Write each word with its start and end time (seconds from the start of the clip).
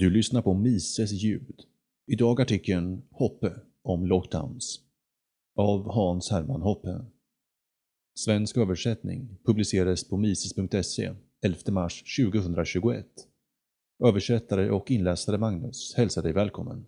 Du 0.00 0.10
lyssnar 0.10 0.42
på 0.42 0.54
Mises 0.54 1.12
ljud. 1.12 1.62
Idag 2.06 2.40
artikeln 2.40 3.02
Hoppe 3.10 3.60
om 3.82 4.06
lockdowns. 4.06 4.80
Av 5.56 5.90
Hans 5.90 6.30
Herman 6.30 6.62
Hoppe. 6.62 7.04
Svensk 8.14 8.56
översättning 8.56 9.38
publicerades 9.44 10.08
på 10.08 10.16
mises.se 10.16 11.14
11 11.44 11.58
mars 11.68 12.16
2021. 12.16 13.06
Översättare 14.04 14.70
och 14.70 14.90
inläsare 14.90 15.38
Magnus 15.38 15.94
hälsar 15.96 16.22
dig 16.22 16.32
välkommen. 16.32 16.86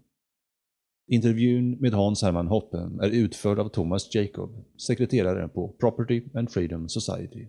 Intervjun 1.09 1.71
med 1.71 1.93
Hans 1.93 2.23
Herman 2.23 2.47
Hoppe 2.47 2.91
är 3.03 3.11
utförd 3.11 3.59
av 3.59 3.69
Thomas 3.69 4.15
Jacob, 4.15 4.65
sekreterare 4.77 5.49
på 5.49 5.69
Property 5.69 6.23
and 6.35 6.51
Freedom 6.51 6.89
Society. 6.89 7.47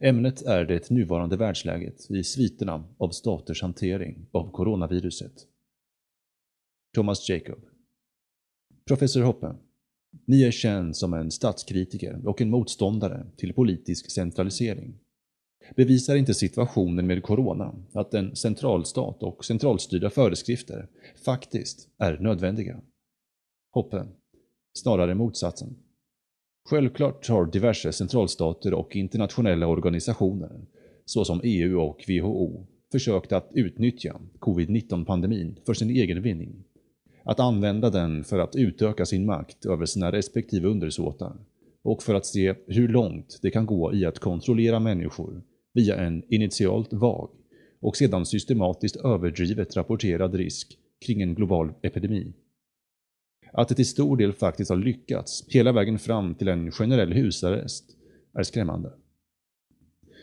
Ämnet 0.00 0.42
är 0.42 0.64
det 0.64 0.90
nuvarande 0.90 1.36
världsläget 1.36 2.10
i 2.10 2.24
sviterna 2.24 2.84
av 2.98 3.10
staters 3.10 3.62
hantering 3.62 4.26
av 4.32 4.50
coronaviruset. 4.50 5.32
Thomas 6.94 7.28
Jacob 7.28 7.58
Professor 8.86 9.22
Hoppe 9.22 9.54
Ni 10.24 10.42
är 10.42 10.50
känd 10.50 10.96
som 10.96 11.14
en 11.14 11.30
statskritiker 11.30 12.28
och 12.28 12.40
en 12.40 12.50
motståndare 12.50 13.26
till 13.36 13.54
politisk 13.54 14.10
centralisering. 14.10 14.98
Bevisar 15.76 16.16
inte 16.16 16.34
situationen 16.34 17.06
med 17.06 17.22
corona 17.22 17.74
att 17.92 18.14
en 18.14 18.36
centralstat 18.36 19.22
och 19.22 19.44
centralstyrda 19.44 20.10
föreskrifter 20.10 20.88
faktiskt 21.24 21.88
är 21.98 22.18
nödvändiga? 22.18 22.80
Hoppe 23.72 24.06
Snarare 24.78 25.14
motsatsen. 25.14 25.76
Självklart 26.68 27.28
har 27.28 27.46
diverse 27.46 27.92
centralstater 27.92 28.74
och 28.74 28.96
internationella 28.96 29.66
organisationer, 29.66 30.60
såsom 31.04 31.40
EU 31.44 31.80
och 31.80 32.04
WHO, 32.08 32.66
försökt 32.92 33.32
att 33.32 33.50
utnyttja 33.54 34.20
covid-19-pandemin 34.38 35.56
för 35.66 35.74
sin 35.74 35.90
egen 35.90 36.22
vinning. 36.22 36.64
Att 37.24 37.40
använda 37.40 37.90
den 37.90 38.24
för 38.24 38.38
att 38.38 38.56
utöka 38.56 39.06
sin 39.06 39.26
makt 39.26 39.66
över 39.66 39.86
sina 39.86 40.12
respektive 40.12 40.68
undersåtar 40.68 41.32
och 41.82 42.02
för 42.02 42.14
att 42.14 42.26
se 42.26 42.54
hur 42.66 42.88
långt 42.88 43.38
det 43.42 43.50
kan 43.50 43.66
gå 43.66 43.94
i 43.94 44.04
att 44.06 44.18
kontrollera 44.18 44.80
människor 44.80 45.42
via 45.74 45.96
en 45.96 46.22
initialt 46.28 46.92
vag 46.92 47.30
och 47.80 47.96
sedan 47.96 48.26
systematiskt 48.26 48.96
överdrivet 48.96 49.76
rapporterad 49.76 50.34
risk 50.34 50.78
kring 51.06 51.22
en 51.22 51.34
global 51.34 51.72
epidemi. 51.82 52.32
Att 53.52 53.68
det 53.68 53.74
till 53.74 53.88
stor 53.88 54.16
del 54.16 54.32
faktiskt 54.32 54.70
har 54.70 54.76
lyckats 54.76 55.44
hela 55.48 55.72
vägen 55.72 55.98
fram 55.98 56.34
till 56.34 56.48
en 56.48 56.70
generell 56.70 57.12
husarrest 57.12 57.84
är 58.34 58.42
skrämmande. 58.42 58.92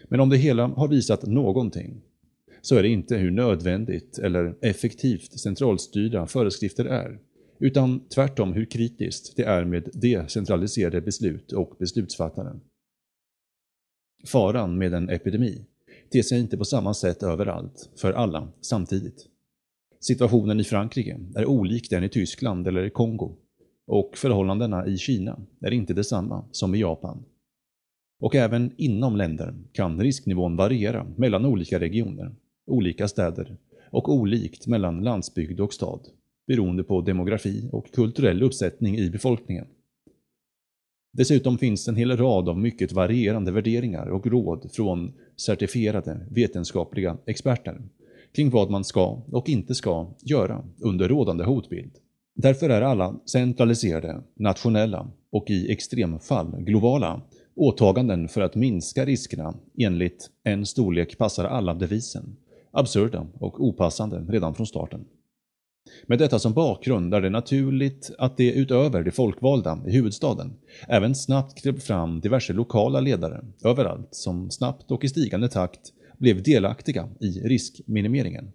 Men 0.09 0.19
om 0.19 0.29
det 0.29 0.37
hela 0.37 0.67
har 0.67 0.87
visat 0.87 1.25
någonting, 1.25 2.01
så 2.61 2.75
är 2.75 2.83
det 2.83 2.89
inte 2.89 3.17
hur 3.17 3.31
nödvändigt 3.31 4.17
eller 4.17 4.55
effektivt 4.61 5.39
centralstyrda 5.39 6.27
föreskrifter 6.27 6.85
är, 6.85 7.19
utan 7.59 8.07
tvärtom 8.07 8.53
hur 8.53 8.65
kritiskt 8.65 9.35
det 9.35 9.43
är 9.43 9.65
med 9.65 9.89
decentraliserade 9.93 11.01
beslut 11.01 11.51
och 11.51 11.75
beslutsfattare. 11.79 12.59
Faran 14.25 14.77
med 14.77 14.93
en 14.93 15.09
epidemi 15.09 15.65
ter 16.11 16.21
sig 16.21 16.39
inte 16.39 16.57
på 16.57 16.65
samma 16.65 16.93
sätt 16.93 17.23
överallt, 17.23 17.89
för 17.95 18.13
alla, 18.13 18.51
samtidigt. 18.61 19.27
Situationen 20.07 20.59
i 20.59 20.63
Frankrike 20.63 21.19
är 21.35 21.45
olik 21.45 21.89
den 21.89 22.03
i 22.03 22.09
Tyskland 22.09 22.67
eller 22.67 22.89
Kongo 22.89 23.35
och 23.87 24.17
förhållandena 24.17 24.87
i 24.87 24.97
Kina 24.97 25.39
är 25.61 25.71
inte 25.71 25.93
detsamma 25.93 26.45
som 26.51 26.75
i 26.75 26.79
Japan. 26.79 27.23
Och 28.19 28.35
även 28.35 28.71
inom 28.77 29.15
länder 29.15 29.53
kan 29.71 30.01
risknivån 30.01 30.55
variera 30.55 31.07
mellan 31.17 31.45
olika 31.45 31.79
regioner, 31.79 32.35
olika 32.67 33.07
städer 33.07 33.57
och 33.91 34.09
olikt 34.09 34.67
mellan 34.67 35.03
landsbygd 35.03 35.59
och 35.59 35.73
stad, 35.73 35.99
beroende 36.47 36.83
på 36.83 37.01
demografi 37.01 37.69
och 37.71 37.91
kulturell 37.91 38.43
uppsättning 38.43 38.97
i 38.97 39.09
befolkningen. 39.09 39.67
Dessutom 41.13 41.57
finns 41.57 41.87
en 41.87 41.95
hel 41.95 42.17
rad 42.17 42.49
av 42.49 42.59
mycket 42.59 42.91
varierande 42.91 43.51
värderingar 43.51 44.07
och 44.07 44.27
råd 44.27 44.71
från 44.71 45.13
certifierade 45.35 46.27
vetenskapliga 46.29 47.17
experter 47.25 47.81
kring 48.35 48.49
vad 48.49 48.69
man 48.69 48.83
ska 48.83 49.21
och 49.31 49.49
inte 49.49 49.75
ska 49.75 50.07
göra 50.21 50.63
under 50.79 51.07
rådande 51.09 51.43
hotbild. 51.43 51.91
Därför 52.35 52.69
är 52.69 52.81
alla 52.81 53.15
centraliserade, 53.25 54.21
nationella 54.35 55.07
och 55.31 55.49
i 55.49 55.71
extremfall 55.71 56.55
globala 56.57 57.21
åtaganden 57.55 58.27
för 58.27 58.41
att 58.41 58.55
minska 58.55 59.05
riskerna 59.05 59.53
enligt 59.77 60.29
en 60.43 60.65
storlek 60.65 61.17
passar 61.17 61.45
alla-devisen 61.45 62.35
absurda 62.71 63.27
och 63.39 63.63
opassande 63.63 64.25
redan 64.29 64.55
från 64.55 64.67
starten. 64.67 65.05
Med 66.07 66.19
detta 66.19 66.39
som 66.39 66.53
bakgrund 66.53 67.13
är 67.13 67.21
det 67.21 67.29
naturligt 67.29 68.11
att 68.17 68.37
det 68.37 68.51
utöver 68.51 69.03
de 69.03 69.11
folkvalda 69.11 69.79
i 69.87 69.91
huvudstaden 69.91 70.53
även 70.87 71.15
snabbt 71.15 71.61
klev 71.61 71.79
fram 71.79 72.19
diverse 72.19 72.53
lokala 72.53 72.99
ledare 72.99 73.45
överallt 73.63 74.07
som 74.11 74.51
snabbt 74.51 74.91
och 74.91 75.03
i 75.03 75.09
stigande 75.09 75.49
takt 75.49 75.93
blev 76.17 76.43
delaktiga 76.43 77.09
i 77.19 77.27
riskminimeringen. 77.29 78.51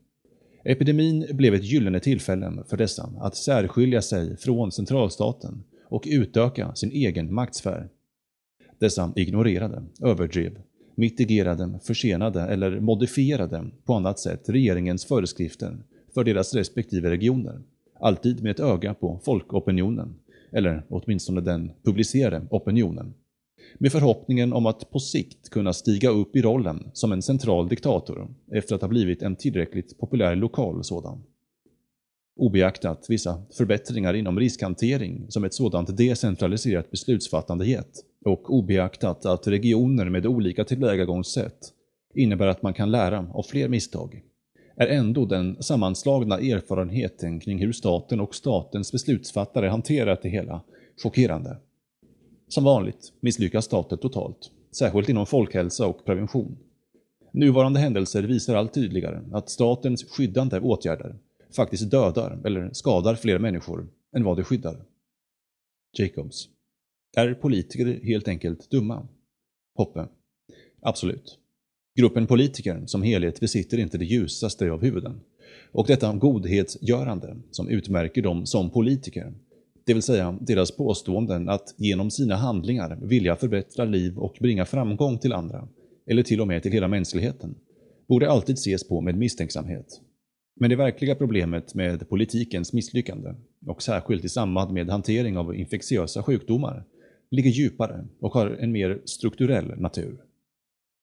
Epidemin 0.65 1.27
blev 1.33 1.55
ett 1.55 1.65
gyllene 1.65 2.01
tillfälle 2.01 2.65
för 2.69 2.77
dessa 2.77 3.13
att 3.21 3.37
särskilja 3.37 4.03
sig 4.03 4.37
från 4.37 4.73
centralstaten 4.73 5.65
och 5.85 6.05
utöka 6.07 6.75
sin 6.75 6.91
egen 6.91 7.35
maktsfär. 7.35 7.89
Dessa 8.79 9.13
ignorerade, 9.17 9.83
överdrev, 10.03 10.59
mitigerade, 10.95 11.79
försenade 11.83 12.43
eller 12.43 12.81
modifierade 12.81 13.71
på 13.85 13.95
annat 13.95 14.19
sätt 14.19 14.49
regeringens 14.49 15.05
föreskrifter 15.05 15.77
för 16.15 16.25
deras 16.25 16.55
respektive 16.55 17.11
regioner, 17.11 17.61
alltid 18.01 18.43
med 18.43 18.51
ett 18.51 18.61
öga 18.61 18.95
på 18.95 19.21
folkopinionen, 19.25 20.15
eller 20.53 20.83
åtminstone 20.89 21.41
den 21.41 21.71
publicerade 21.83 22.47
opinionen 22.51 23.15
med 23.79 23.93
förhoppningen 23.93 24.53
om 24.53 24.67
att 24.67 24.91
på 24.91 24.99
sikt 24.99 25.51
kunna 25.51 25.73
stiga 25.73 26.11
upp 26.11 26.37
i 26.37 26.43
rollen 26.43 26.91
som 26.93 27.13
en 27.13 27.23
central 27.23 27.69
diktator 27.69 28.29
efter 28.53 28.75
att 28.75 28.81
ha 28.81 28.89
blivit 28.89 29.23
en 29.23 29.37
tillräckligt 29.37 29.99
populär 29.99 30.37
lokal 30.37 30.85
sådan. 30.85 31.23
Obeaktat 32.37 33.07
vissa 33.09 33.43
förbättringar 33.57 34.15
inom 34.15 34.39
riskhantering 34.39 35.27
som 35.29 35.45
ett 35.45 35.55
sådant 35.55 35.97
decentraliserat 35.97 36.91
beslutsfattande 36.91 37.67
gett 37.67 37.93
och 38.25 38.55
obeaktat 38.55 39.27
att 39.27 39.47
regioner 39.47 40.11
med 40.11 40.27
olika 40.27 40.65
tillvägagångssätt 40.65 41.73
innebär 42.15 42.47
att 42.47 42.63
man 42.63 42.75
kan 42.75 42.91
lära 42.91 43.27
av 43.33 43.43
fler 43.43 43.69
misstag 43.69 44.23
är 44.81 44.87
ändå 44.87 45.25
den 45.25 45.63
sammanslagna 45.63 46.39
erfarenheten 46.39 47.41
kring 47.41 47.59
hur 47.59 47.73
staten 47.73 48.21
och 48.21 48.35
statens 48.35 48.93
beslutsfattare 48.93 49.69
hanterat 49.69 50.23
det 50.23 50.29
hela 50.29 50.63
chockerande. 51.03 51.57
Som 52.51 52.65
vanligt 52.65 53.13
misslyckas 53.21 53.65
staten 53.65 53.99
totalt, 53.99 54.51
särskilt 54.71 55.09
inom 55.09 55.27
folkhälsa 55.27 55.87
och 55.87 56.05
prevention. 56.05 56.59
Nuvarande 57.33 57.81
händelser 57.81 58.23
visar 58.23 58.55
allt 58.55 58.75
tydligare 58.75 59.21
att 59.33 59.51
statens 59.51 60.05
skyddande 60.05 60.61
åtgärder 60.61 61.17
faktiskt 61.57 61.91
dödar 61.91 62.39
eller 62.45 62.71
skadar 62.73 63.15
fler 63.15 63.39
människor 63.39 63.89
än 64.17 64.25
vad 64.25 64.37
de 64.37 64.45
skyddar. 64.45 64.85
Jacobs. 65.99 66.49
Är 67.17 67.35
politiker 67.35 68.01
helt 68.05 68.29
enkelt 68.29 68.71
dumma? 68.71 69.09
Hoppe. 69.75 70.09
Absolut. 70.83 71.39
Gruppen 71.99 72.27
politiker 72.27 72.83
som 72.87 73.03
helhet 73.03 73.41
besitter 73.41 73.79
inte 73.79 73.99
det 73.99 74.05
ljusaste 74.05 74.71
av 74.71 74.83
huvuden. 74.83 75.21
Och 75.73 75.87
detta 75.87 76.15
godhetsgörande 76.15 77.37
som 77.51 77.69
utmärker 77.69 78.23
dem 78.23 78.47
som 78.47 78.71
politiker 78.71 79.33
det 79.91 79.95
vill 79.95 80.03
säga 80.03 80.39
deras 80.41 80.71
påståenden 80.77 81.49
att 81.49 81.75
genom 81.77 82.11
sina 82.11 82.37
handlingar 82.37 82.99
vilja 83.03 83.37
förbättra 83.37 83.85
liv 83.85 84.19
och 84.19 84.37
bringa 84.41 84.65
framgång 84.65 85.19
till 85.19 85.33
andra, 85.33 85.69
eller 86.07 86.23
till 86.23 86.41
och 86.41 86.49
med 86.49 86.63
till 86.63 86.73
hela 86.73 86.89
mänskligheten, 86.89 87.55
borde 88.09 88.31
alltid 88.31 88.55
ses 88.55 88.89
på 88.89 89.01
med 89.01 89.19
misstänksamhet. 89.19 90.01
Men 90.61 90.71
det 90.71 90.77
verkliga 90.77 91.15
problemet 91.15 91.75
med 91.75 92.09
politikens 92.09 92.73
misslyckande, 92.73 93.35
och 93.67 93.83
särskilt 93.83 94.25
i 94.25 94.29
samband 94.29 94.73
med 94.73 94.91
hantering 94.91 95.39
av 95.39 95.55
infektiösa 95.57 96.23
sjukdomar, 96.23 96.85
ligger 97.31 97.51
djupare 97.51 98.07
och 98.21 98.35
har 98.35 98.47
en 98.47 98.73
mer 98.73 99.03
strukturell 99.05 99.81
natur. 99.81 100.21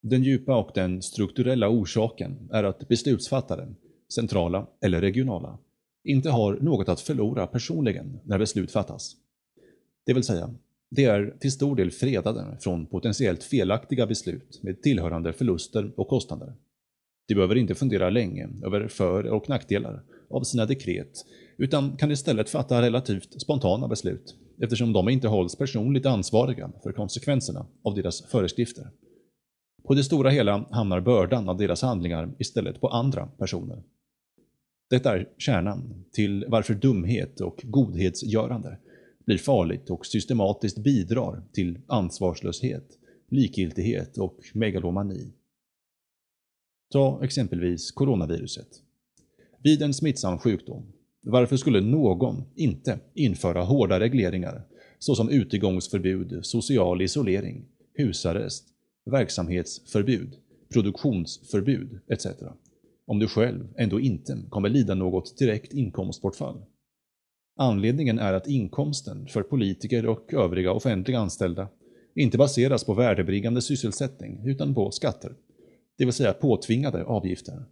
Den 0.02 0.22
djupa 0.22 0.56
och 0.56 0.70
den 0.74 1.02
strukturella 1.02 1.68
orsaken 1.68 2.48
är 2.52 2.64
att 2.64 2.88
beslutsfattare, 2.88 3.68
centrala 4.14 4.66
eller 4.84 5.00
regionala, 5.00 5.58
inte 6.08 6.30
har 6.30 6.58
något 6.60 6.88
att 6.88 7.00
förlora 7.00 7.46
personligen 7.46 8.20
när 8.24 8.38
beslut 8.38 8.72
fattas. 8.72 9.16
Det 10.06 10.14
vill 10.14 10.24
säga, 10.24 10.54
det 10.90 11.04
är 11.04 11.36
till 11.40 11.52
stor 11.52 11.76
del 11.76 11.90
fredade 11.90 12.56
från 12.60 12.86
potentiellt 12.86 13.42
felaktiga 13.42 14.06
beslut 14.06 14.60
med 14.62 14.82
tillhörande 14.82 15.32
förluster 15.32 15.92
och 15.96 16.08
kostnader. 16.08 16.54
De 17.28 17.34
behöver 17.34 17.56
inte 17.56 17.74
fundera 17.74 18.10
länge 18.10 18.48
över 18.64 18.88
för 18.88 19.26
och 19.26 19.48
nackdelar 19.48 20.02
av 20.30 20.42
sina 20.42 20.66
dekret, 20.66 21.24
utan 21.56 21.96
kan 21.96 22.10
istället 22.10 22.50
fatta 22.50 22.82
relativt 22.82 23.40
spontana 23.40 23.88
beslut 23.88 24.36
eftersom 24.60 24.92
de 24.92 25.08
inte 25.08 25.28
hålls 25.28 25.56
personligt 25.56 26.06
ansvariga 26.06 26.70
för 26.82 26.92
konsekvenserna 26.92 27.66
av 27.82 27.94
deras 27.94 28.22
föreskrifter. 28.22 28.90
På 29.86 29.94
det 29.94 30.04
stora 30.04 30.30
hela 30.30 30.64
hamnar 30.70 31.00
bördan 31.00 31.48
av 31.48 31.56
deras 31.56 31.82
handlingar 31.82 32.34
istället 32.38 32.80
på 32.80 32.88
andra 32.88 33.26
personer. 33.26 33.82
Detta 34.90 35.16
är 35.16 35.28
kärnan 35.38 36.04
till 36.12 36.44
varför 36.48 36.74
dumhet 36.74 37.40
och 37.40 37.60
godhetsgörande 37.64 38.78
blir 39.26 39.38
farligt 39.38 39.90
och 39.90 40.06
systematiskt 40.06 40.78
bidrar 40.78 41.42
till 41.52 41.78
ansvarslöshet, 41.86 42.98
likgiltighet 43.28 44.18
och 44.18 44.36
megalomani. 44.54 45.32
Ta 46.92 47.24
exempelvis 47.24 47.90
coronaviruset. 47.90 48.68
Vid 49.62 49.82
en 49.82 49.94
smittsam 49.94 50.38
sjukdom, 50.38 50.92
varför 51.22 51.56
skulle 51.56 51.80
någon 51.80 52.44
inte 52.54 52.98
införa 53.14 53.62
hårda 53.62 54.00
regleringar 54.00 54.62
såsom 54.98 55.28
utegångsförbud, 55.28 56.40
social 56.42 57.02
isolering, 57.02 57.64
husarrest, 57.94 58.64
verksamhetsförbud, 59.04 60.36
produktionsförbud 60.72 62.00
etc. 62.08 62.26
Om 63.08 63.18
du 63.18 63.28
själv 63.28 63.68
ändå 63.76 64.00
inte 64.00 64.38
kommer 64.50 64.68
lida 64.68 64.94
något 64.94 65.38
direkt 65.38 65.72
inkomstbortfall. 65.72 66.62
Anledningen 67.56 68.18
är 68.18 68.32
att 68.32 68.48
inkomsten 68.48 69.26
för 69.26 69.42
politiker 69.42 70.06
och 70.06 70.34
övriga 70.34 70.72
offentliga 70.72 71.18
anställda 71.18 71.68
inte 72.14 72.38
baseras 72.38 72.84
på 72.84 72.94
värdebringande 72.94 73.62
sysselsättning 73.62 74.40
utan 74.44 74.74
på 74.74 74.90
skatter, 74.90 75.32
det 75.98 76.04
vill 76.04 76.14
säga 76.14 76.32
påtvingade 76.32 77.04
avgifter. 77.04 77.64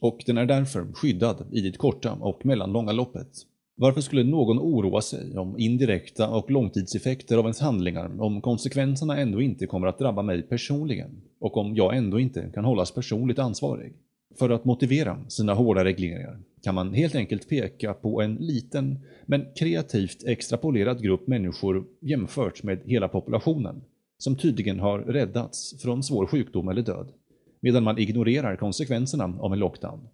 Och 0.00 0.22
den 0.26 0.38
är 0.38 0.46
därför 0.46 0.92
skyddad 0.92 1.46
i 1.52 1.60
det 1.60 1.76
korta 1.76 2.12
och 2.12 2.46
mellanlånga 2.46 2.92
loppet. 2.92 3.28
Varför 3.76 4.00
skulle 4.00 4.24
någon 4.24 4.58
oroa 4.58 5.00
sig 5.00 5.38
om 5.38 5.58
indirekta 5.58 6.28
och 6.28 6.50
långtidseffekter 6.50 7.38
av 7.38 7.44
ens 7.44 7.60
handlingar 7.60 8.22
om 8.22 8.40
konsekvenserna 8.40 9.16
ändå 9.18 9.42
inte 9.42 9.66
kommer 9.66 9.86
att 9.86 9.98
drabba 9.98 10.22
mig 10.22 10.42
personligen 10.42 11.22
och 11.40 11.56
om 11.56 11.76
jag 11.76 11.96
ändå 11.96 12.20
inte 12.20 12.50
kan 12.54 12.64
hållas 12.64 12.94
personligt 12.94 13.38
ansvarig? 13.38 13.94
För 14.38 14.50
att 14.50 14.64
motivera 14.64 15.24
sina 15.28 15.54
hårda 15.54 15.84
regleringar 15.84 16.38
kan 16.62 16.74
man 16.74 16.94
helt 16.94 17.14
enkelt 17.14 17.48
peka 17.48 17.94
på 17.94 18.22
en 18.22 18.34
liten 18.34 18.98
men 19.26 19.46
kreativt 19.56 20.24
extrapolerad 20.26 21.02
grupp 21.02 21.26
människor 21.26 21.86
jämfört 22.00 22.62
med 22.62 22.80
hela 22.84 23.08
populationen 23.08 23.82
som 24.18 24.36
tydligen 24.36 24.80
har 24.80 24.98
räddats 24.98 25.82
från 25.82 26.02
svår 26.02 26.26
sjukdom 26.26 26.68
eller 26.68 26.82
död 26.82 27.12
medan 27.60 27.84
man 27.84 27.98
ignorerar 27.98 28.56
konsekvenserna 28.56 29.38
av 29.40 29.52
en 29.52 29.58
lockdown. 29.58 30.08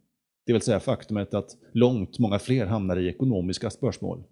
Det 0.47 0.53
vill 0.53 0.63
säga 0.63 0.81
faktumet 0.81 1.35
att 1.35 1.57
långt 1.73 2.19
många 2.19 2.39
fler 2.39 2.67
hamnar 2.67 2.97
i 2.97 3.09
ekonomiska 3.09 3.71
spörsmål 3.71 4.23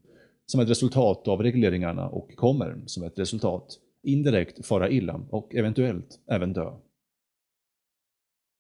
som 0.47 0.61
ett 0.61 0.71
resultat 0.71 1.29
av 1.29 1.43
regleringarna 1.43 2.09
och 2.09 2.37
kommer, 2.37 2.81
som 2.87 3.03
ett 3.03 3.19
resultat, 3.19 3.79
indirekt 4.03 4.67
fara 4.67 4.91
illa 4.91 5.21
och 5.31 5.55
eventuellt 5.55 6.21
även 6.31 6.53
dö. 6.53 6.73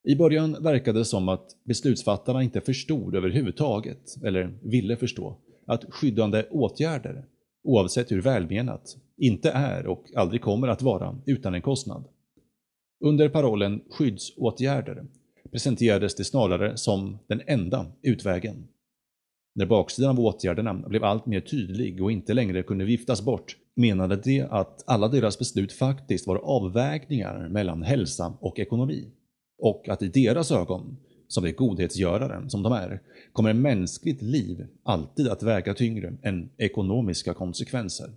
I 0.04 0.16
början 0.16 0.56
verkade 0.62 0.98
det 0.98 1.04
som 1.04 1.28
att 1.28 1.56
beslutsfattarna 1.64 2.42
inte 2.42 2.60
förstod 2.60 3.14
överhuvudtaget, 3.14 4.16
eller 4.24 4.58
ville 4.62 4.96
förstå, 4.96 5.36
att 5.66 5.84
skyddande 5.88 6.44
åtgärder, 6.50 7.24
oavsett 7.64 8.12
hur 8.12 8.22
välmenat, 8.22 8.96
inte 9.16 9.50
är 9.50 9.86
och 9.86 10.04
aldrig 10.16 10.40
kommer 10.42 10.68
att 10.68 10.82
vara 10.82 11.18
utan 11.26 11.54
en 11.54 11.62
kostnad. 11.62 12.04
Under 13.04 13.28
parollen 13.28 13.80
skyddsåtgärder 13.90 15.06
presenterades 15.50 16.14
det 16.14 16.24
snarare 16.24 16.76
som 16.76 17.18
den 17.26 17.42
enda 17.46 17.86
utvägen. 18.02 18.68
När 19.54 19.66
baksidan 19.66 20.10
av 20.10 20.20
åtgärderna 20.20 20.74
blev 20.74 21.04
allt 21.04 21.26
mer 21.26 21.40
tydlig 21.40 22.02
och 22.02 22.12
inte 22.12 22.34
längre 22.34 22.62
kunde 22.62 22.84
viftas 22.84 23.22
bort 23.22 23.56
menade 23.74 24.16
de 24.16 24.40
att 24.42 24.84
alla 24.86 25.08
deras 25.08 25.38
beslut 25.38 25.72
faktiskt 25.72 26.26
var 26.26 26.36
avvägningar 26.36 27.48
mellan 27.48 27.82
hälsa 27.82 28.34
och 28.40 28.58
ekonomi. 28.58 29.10
Och 29.62 29.88
att 29.88 30.02
i 30.02 30.08
deras 30.08 30.50
ögon, 30.50 30.96
som 31.28 31.44
de 31.44 31.52
godhetsgörare 31.52 32.50
som 32.50 32.62
de 32.62 32.72
är, 32.72 33.02
kommer 33.32 33.52
mänskligt 33.52 34.22
liv 34.22 34.66
alltid 34.82 35.28
att 35.28 35.42
väga 35.42 35.74
tyngre 35.74 36.16
än 36.22 36.50
ekonomiska 36.56 37.34
konsekvenser. 37.34 38.10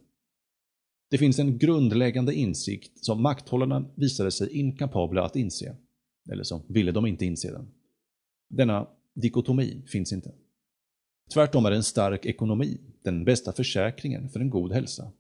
Det 1.12 1.18
finns 1.18 1.40
en 1.40 1.58
grundläggande 1.58 2.34
insikt 2.34 3.06
som 3.06 3.22
makthållarna 3.22 3.86
visade 3.96 4.32
sig 4.32 4.60
inkapabla 4.60 5.26
att 5.26 5.36
inse. 5.36 5.76
Eller 6.32 6.44
så 6.44 6.62
ville 6.68 6.92
de 6.92 7.06
inte 7.06 7.26
inse 7.26 7.52
den. 7.52 7.68
Denna 8.50 8.88
dikotomi 9.16 9.84
finns 9.88 10.14
inte. 10.14 10.32
Tvärtom 11.34 11.66
är 11.66 11.72
en 11.72 11.84
stark 11.84 12.26
ekonomi 12.26 12.78
den 13.04 13.26
bästa 13.26 13.54
försäkringen 13.54 14.30
för 14.30 14.40
en 14.40 14.50
god 14.50 14.72
hälsa. 14.72 15.12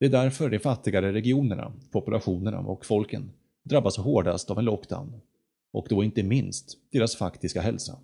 Det 0.00 0.06
är 0.06 0.10
därför 0.10 0.50
de 0.50 0.58
fattigare 0.58 1.12
regionerna, 1.12 1.72
populationerna 1.90 2.58
och 2.58 2.86
folken 2.86 3.30
drabbas 3.62 3.96
hårdast 3.96 4.50
av 4.50 4.58
en 4.58 4.64
lockdown. 4.64 5.20
Och 5.72 5.86
då 5.88 6.04
inte 6.04 6.22
minst 6.22 6.78
deras 6.92 7.16
faktiska 7.16 7.60
hälsa. 7.60 7.98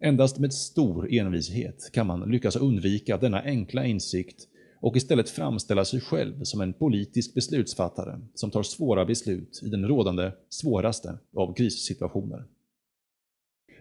Endast 0.00 0.38
med 0.38 0.54
stor 0.54 1.12
envishet 1.12 1.90
kan 1.92 2.06
man 2.06 2.30
lyckas 2.30 2.56
undvika 2.56 3.16
denna 3.16 3.42
enkla 3.42 3.84
insikt 3.84 4.48
och 4.80 4.96
istället 4.96 5.30
framställa 5.30 5.84
sig 5.84 6.00
själv 6.00 6.42
som 6.42 6.60
en 6.60 6.72
politisk 6.72 7.34
beslutsfattare 7.34 8.20
som 8.34 8.50
tar 8.50 8.62
svåra 8.62 9.04
beslut 9.04 9.60
i 9.62 9.68
den 9.68 9.88
rådande, 9.88 10.32
svåraste 10.48 11.18
av 11.36 11.54
krissituationer. 11.54 12.44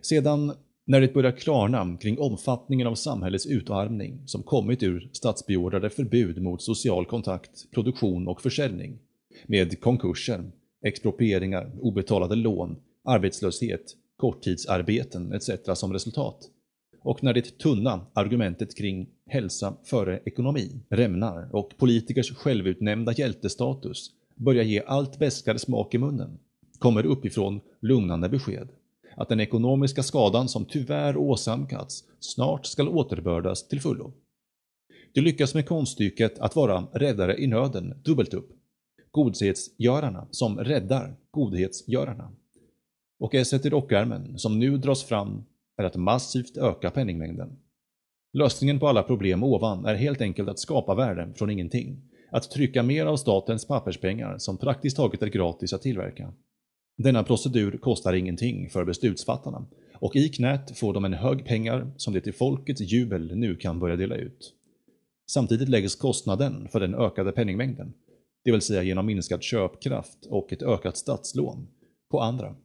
Sedan 0.02 0.54
när 0.86 1.02
det 1.02 1.14
börjar 1.14 1.32
klarna 1.32 1.98
kring 2.02 2.20
omfattningen 2.20 2.88
av 2.88 2.96
samhällets 2.96 3.46
utarmning 3.46 4.22
som 4.26 4.44
kommit 4.44 4.84
ur 4.84 5.10
statsbeordrade 5.12 5.90
förbud 5.90 6.42
mot 6.42 6.62
social 6.62 7.06
kontakt, 7.06 7.72
produktion 7.72 8.28
och 8.28 8.42
försäljning, 8.42 9.00
med 9.46 9.82
konkurser, 9.82 10.52
exproprieringar, 10.86 11.72
obetalade 11.82 12.36
lån, 12.36 12.76
arbetslöshet, 13.04 13.96
korttidsarbeten 14.18 15.34
etc. 15.34 15.50
som 15.74 15.94
resultat, 15.94 16.50
och 17.02 17.24
när 17.24 17.34
det 17.34 17.58
tunna 17.58 18.06
argumentet 18.14 18.78
kring 18.78 19.10
hälsa 19.26 19.74
före 19.84 20.20
ekonomi 20.26 20.84
rämnar 20.90 21.56
och 21.56 21.78
politikers 21.78 22.34
självutnämnda 22.36 23.14
hjältestatus 23.14 24.12
börjar 24.36 24.64
ge 24.64 24.84
allt 24.86 25.20
bäskare 25.20 25.60
smak 25.60 25.94
i 25.94 25.98
munnen, 25.98 26.40
kommer 26.80 27.06
uppifrån 27.06 27.62
lugnande 27.82 28.30
besked 28.30 28.70
att 29.16 29.30
den 29.30 29.40
ekonomiska 29.40 30.04
skadan 30.04 30.50
som 30.50 30.66
tyvärr 30.66 31.18
åsamkats 31.18 32.04
snart 32.20 32.66
skall 32.66 32.90
återbördas 32.90 33.68
till 33.68 33.82
fullo. 33.82 34.14
De 35.14 35.22
lyckas 35.22 35.54
med 35.54 35.68
konststycket 35.68 36.40
att 36.40 36.56
vara 36.56 36.88
räddare 36.94 37.42
i 37.42 37.48
nöden 37.48 38.02
dubbelt 38.04 38.34
upp. 38.34 38.59
Godhetsgörarna 39.20 40.28
som 40.32 40.60
räddar 40.60 41.16
godhetsgörarna. 41.32 42.32
Och 43.20 43.36
esset 43.36 43.66
i 43.66 43.70
rockärmen 43.70 44.40
som 44.40 44.60
nu 44.60 44.78
dras 44.78 45.04
fram 45.04 45.44
är 45.78 45.84
att 45.84 45.96
massivt 45.96 46.58
öka 46.58 46.92
penningmängden. 46.92 47.58
Lösningen 48.34 48.80
på 48.80 48.88
alla 48.88 49.04
problem 49.04 49.44
ovan 49.44 49.86
är 49.86 49.96
helt 49.96 50.22
enkelt 50.22 50.50
att 50.50 50.60
skapa 50.60 50.96
värden 50.96 51.34
från 51.34 51.50
ingenting. 51.50 52.02
Att 52.32 52.52
trycka 52.52 52.84
mer 52.84 53.06
av 53.06 53.18
statens 53.18 53.68
papperspengar 53.68 54.38
som 54.38 54.58
praktiskt 54.58 54.98
taget 54.98 55.22
är 55.22 55.28
gratis 55.28 55.74
att 55.74 55.82
tillverka. 55.82 56.34
Denna 56.98 57.24
procedur 57.24 57.78
kostar 57.78 58.14
ingenting 58.14 58.70
för 58.70 58.86
beslutsfattarna 58.86 59.66
och 59.94 60.16
i 60.16 60.30
knät 60.30 60.78
får 60.78 60.94
de 60.94 61.06
en 61.06 61.14
hög 61.14 61.46
pengar 61.46 61.92
som 61.98 62.14
de 62.14 62.22
till 62.22 62.34
folkets 62.34 62.82
jubel 62.82 63.36
nu 63.36 63.56
kan 63.56 63.80
börja 63.80 63.96
dela 63.96 64.16
ut. 64.16 64.54
Samtidigt 65.30 65.70
läggs 65.70 65.96
kostnaden 65.96 66.68
för 66.72 66.80
den 66.80 66.96
ökade 66.96 67.32
penningmängden, 67.32 67.94
det 68.44 68.52
vill 68.52 68.62
säga 68.62 68.84
genom 68.84 69.06
minskad 69.06 69.44
köpkraft 69.44 70.26
och 70.26 70.54
ett 70.54 70.64
ökat 70.64 70.98
statslån, 70.98 71.68
på 72.12 72.22
andra. 72.22 72.56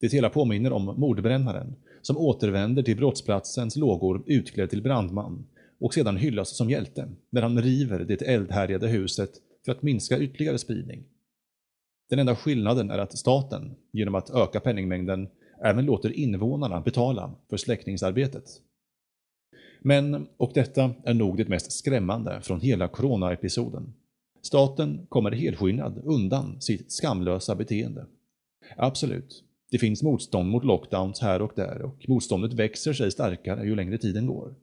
Det 0.00 0.12
hela 0.12 0.30
påminner 0.30 0.72
om 0.72 0.84
mordbrännaren 0.84 1.76
som 2.02 2.16
återvänder 2.16 2.82
till 2.82 2.96
brottsplatsens 2.96 3.76
lågor 3.76 4.22
utklädd 4.26 4.70
till 4.70 4.82
brandman 4.82 5.46
och 5.80 5.94
sedan 5.94 6.16
hyllas 6.16 6.56
som 6.56 6.70
hjälte 6.70 7.08
när 7.30 7.42
han 7.42 7.62
river 7.62 7.98
det 7.98 8.22
eldhärjade 8.22 8.88
huset 8.88 9.30
för 9.64 9.72
att 9.72 9.82
minska 9.82 10.18
ytterligare 10.18 10.58
spridning. 10.58 11.04
Den 12.10 12.18
enda 12.18 12.36
skillnaden 12.36 12.90
är 12.90 12.98
att 12.98 13.18
staten, 13.18 13.74
genom 13.92 14.14
att 14.14 14.30
öka 14.30 14.60
penningmängden, 14.60 15.28
även 15.64 15.84
låter 15.84 16.12
invånarna 16.12 16.80
betala 16.80 17.34
för 17.50 17.56
släckningsarbetet. 17.56 18.44
Men, 19.80 20.28
och 20.36 20.50
detta 20.54 20.94
är 21.04 21.14
nog 21.14 21.36
det 21.36 21.48
mest 21.48 21.72
skrämmande 21.72 22.40
från 22.42 22.60
hela 22.60 22.88
coronaepisoden, 22.88 23.94
staten 24.42 25.06
kommer 25.08 25.30
helskinnad 25.30 26.00
undan 26.04 26.60
sitt 26.60 26.92
skamlösa 26.92 27.54
beteende. 27.54 28.06
Absolut, 28.76 29.44
det 29.70 29.78
finns 29.78 30.02
motstånd 30.02 30.50
mot 30.50 30.64
lockdowns 30.64 31.20
här 31.20 31.42
och 31.42 31.52
där 31.56 31.82
och 31.82 32.08
motståndet 32.08 32.52
växer 32.52 32.92
sig 32.92 33.10
starkare 33.10 33.64
ju 33.64 33.74
längre 33.74 33.98
tiden 33.98 34.26
går. 34.26 34.54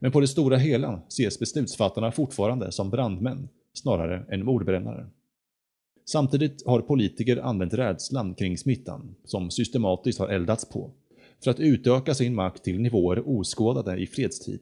Men 0.00 0.12
på 0.12 0.20
det 0.20 0.28
stora 0.28 0.56
hela 0.56 1.02
ses 1.08 1.38
beslutsfattarna 1.38 2.12
fortfarande 2.12 2.72
som 2.72 2.90
brandmän 2.90 3.48
snarare 3.72 4.24
än 4.28 4.44
mordbrännare. 4.44 5.06
Samtidigt 6.06 6.66
har 6.66 6.80
politiker 6.80 7.36
använt 7.36 7.74
rädslan 7.74 8.34
kring 8.34 8.58
smittan, 8.58 9.14
som 9.24 9.50
systematiskt 9.50 10.18
har 10.18 10.28
eldats 10.28 10.68
på, 10.68 10.90
för 11.44 11.50
att 11.50 11.60
utöka 11.60 12.14
sin 12.14 12.34
makt 12.34 12.64
till 12.64 12.80
nivåer 12.80 13.28
oskådade 13.28 13.96
i 13.96 14.06
fredstid. 14.06 14.60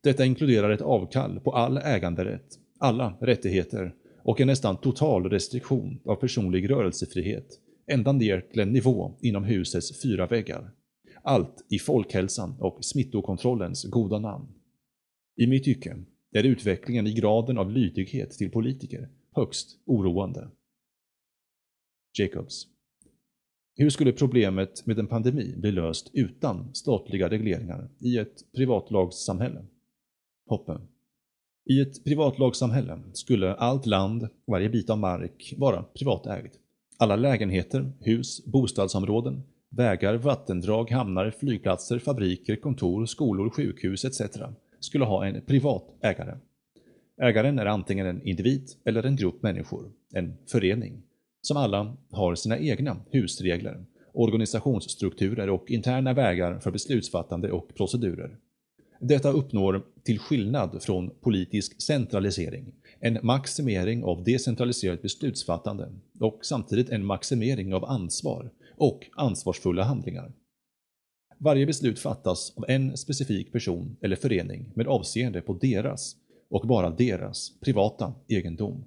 Detta 0.00 0.24
inkluderar 0.24 0.70
ett 0.70 0.80
avkall 0.80 1.40
på 1.40 1.52
all 1.52 1.76
äganderätt, 1.76 2.58
alla 2.80 3.18
rättigheter 3.20 3.94
och 4.22 4.40
en 4.40 4.46
nästan 4.46 4.76
total 4.76 5.30
restriktion 5.30 6.00
av 6.04 6.16
personlig 6.16 6.70
rörelsefrihet 6.70 7.60
ända 7.86 8.12
ner 8.12 8.40
till 8.40 8.60
en 8.60 8.72
nivå 8.72 9.18
inom 9.20 9.44
husets 9.44 10.02
fyra 10.02 10.26
väggar. 10.26 10.70
Allt 11.22 11.66
i 11.68 11.78
folkhälsan 11.78 12.56
och 12.60 12.84
smittokontrollens 12.84 13.84
goda 13.84 14.18
namn. 14.18 14.48
I 15.36 15.46
mitt 15.46 15.64
tycke 15.64 15.96
är 16.32 16.44
utvecklingen 16.44 17.06
i 17.06 17.12
graden 17.12 17.58
av 17.58 17.70
lydighet 17.70 18.30
till 18.30 18.50
politiker 18.50 19.08
högst 19.36 19.78
oroande. 19.86 20.50
Jacobs. 22.18 22.66
Hur 23.76 23.90
skulle 23.90 24.12
problemet 24.12 24.86
med 24.86 24.98
en 24.98 25.06
pandemi 25.06 25.54
bli 25.56 25.72
löst 25.72 26.10
utan 26.12 26.74
statliga 26.74 27.30
regleringar 27.30 27.90
i 27.98 28.18
ett 28.18 28.52
privatlagssamhälle? 28.52 29.64
Hoppe. 30.46 30.80
I 31.70 31.80
ett 31.80 32.04
privatlagssamhälle 32.04 32.98
skulle 33.12 33.54
allt 33.54 33.86
land, 33.86 34.28
varje 34.46 34.68
bit 34.68 34.90
av 34.90 34.98
mark, 34.98 35.54
vara 35.56 35.82
privatägd. 35.82 36.52
Alla 36.96 37.16
lägenheter, 37.16 37.92
hus, 38.00 38.44
bostadsområden, 38.44 39.42
vägar, 39.68 40.14
vattendrag, 40.14 40.90
hamnar, 40.90 41.30
flygplatser, 41.30 41.98
fabriker, 41.98 42.56
kontor, 42.56 43.06
skolor, 43.06 43.50
sjukhus 43.50 44.04
etc. 44.04 44.20
skulle 44.80 45.04
ha 45.04 45.26
en 45.26 45.40
privat 45.46 45.84
ägare. 46.02 46.36
Ägaren 47.22 47.58
är 47.58 47.66
antingen 47.66 48.06
en 48.06 48.26
individ 48.26 48.68
eller 48.84 49.02
en 49.02 49.16
grupp 49.16 49.42
människor, 49.42 49.92
en 50.12 50.36
förening, 50.46 51.02
som 51.42 51.56
alla 51.56 51.96
har 52.10 52.34
sina 52.34 52.58
egna 52.58 52.96
husregler, 53.10 53.84
organisationsstrukturer 54.12 55.50
och 55.50 55.70
interna 55.70 56.12
vägar 56.12 56.58
för 56.58 56.70
beslutsfattande 56.70 57.52
och 57.52 57.74
procedurer. 57.74 58.36
Detta 59.02 59.30
uppnår, 59.30 59.82
till 60.02 60.18
skillnad 60.18 60.82
från 60.82 61.10
politisk 61.20 61.82
centralisering, 61.82 62.72
en 62.98 63.18
maximering 63.22 64.04
av 64.04 64.24
decentraliserat 64.24 65.02
beslutsfattande 65.02 65.88
och 66.20 66.38
samtidigt 66.42 66.88
en 66.88 67.04
maximering 67.04 67.74
av 67.74 67.84
ansvar 67.84 68.50
och 68.76 69.06
ansvarsfulla 69.16 69.84
handlingar. 69.84 70.32
Varje 71.38 71.66
beslut 71.66 71.98
fattas 71.98 72.52
av 72.56 72.64
en 72.68 72.96
specifik 72.96 73.52
person 73.52 73.96
eller 74.00 74.16
förening 74.16 74.72
med 74.74 74.86
avseende 74.86 75.40
på 75.40 75.52
deras, 75.52 76.16
och 76.50 76.66
bara 76.66 76.90
deras, 76.90 77.52
privata 77.60 78.14
egendom. 78.28 78.84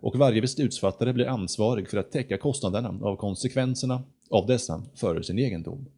Och 0.00 0.16
varje 0.16 0.40
beslutsfattare 0.40 1.12
blir 1.12 1.26
ansvarig 1.26 1.90
för 1.90 1.98
att 1.98 2.12
täcka 2.12 2.38
kostnaderna 2.38 2.98
av 3.02 3.16
konsekvenserna 3.16 4.02
av 4.30 4.46
dessa 4.46 4.82
för 4.94 5.22
sin 5.22 5.38
egendom. 5.38 5.88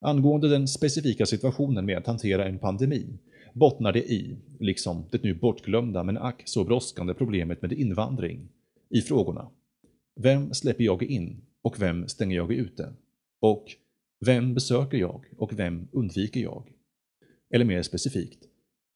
Angående 0.00 0.48
den 0.48 0.68
specifika 0.68 1.26
situationen 1.26 1.86
med 1.86 1.98
att 1.98 2.06
hantera 2.06 2.44
en 2.44 2.58
pandemi 2.58 3.18
bottnar 3.54 3.92
det 3.92 4.12
i, 4.12 4.36
liksom 4.60 5.04
det 5.10 5.22
nu 5.22 5.34
bortglömda 5.34 6.04
men 6.04 6.18
ack 6.18 6.42
så 6.44 6.64
brådskande 6.64 7.14
problemet 7.14 7.62
med 7.62 7.72
invandring, 7.72 8.48
i 8.90 9.00
frågorna 9.00 9.50
Vem 10.20 10.54
släpper 10.54 10.84
jag 10.84 11.02
in 11.02 11.40
och 11.62 11.82
vem 11.82 12.08
stänger 12.08 12.36
jag 12.36 12.52
ute? 12.52 12.92
Och 13.40 13.64
Vem 14.26 14.54
besöker 14.54 14.98
jag 14.98 15.24
och 15.36 15.58
vem 15.58 15.88
undviker 15.92 16.40
jag? 16.40 16.72
Eller 17.50 17.64
mer 17.64 17.82
specifikt, 17.82 18.38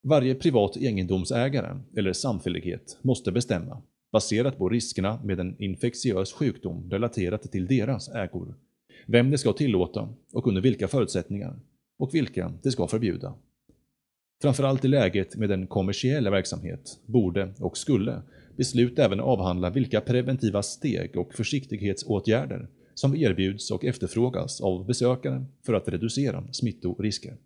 varje 0.03 0.35
privat 0.35 0.77
egendomsägare 0.77 1.79
eller 1.97 2.13
samfällighet 2.13 2.97
måste 3.01 3.31
bestämma, 3.31 3.81
baserat 4.11 4.57
på 4.57 4.69
riskerna 4.69 5.19
med 5.23 5.39
en 5.39 5.61
infektiös 5.61 6.33
sjukdom 6.33 6.89
relaterat 6.89 7.51
till 7.51 7.67
deras 7.67 8.09
ägor, 8.09 8.55
vem 9.05 9.31
de 9.31 9.37
ska 9.37 9.53
tillåta 9.53 10.09
och 10.33 10.47
under 10.47 10.61
vilka 10.61 10.87
förutsättningar, 10.87 11.59
och 11.99 12.15
vilka 12.15 12.53
de 12.63 12.71
ska 12.71 12.87
förbjuda. 12.87 13.35
Framförallt 14.41 14.85
i 14.85 14.87
läget 14.87 15.35
med 15.35 15.49
den 15.49 15.67
kommersiella 15.67 16.29
verksamhet 16.29 16.99
borde 17.05 17.53
och 17.59 17.77
skulle 17.77 18.21
beslut 18.57 18.99
även 18.99 19.19
avhandla 19.19 19.69
vilka 19.69 20.01
preventiva 20.01 20.63
steg 20.63 21.17
och 21.17 21.33
försiktighetsåtgärder 21.33 22.67
som 22.93 23.15
erbjuds 23.15 23.71
och 23.71 23.85
efterfrågas 23.85 24.61
av 24.61 24.85
besökare 24.85 25.45
för 25.65 25.73
att 25.73 25.87
reducera 25.87 26.53
smittorisker. 26.53 27.37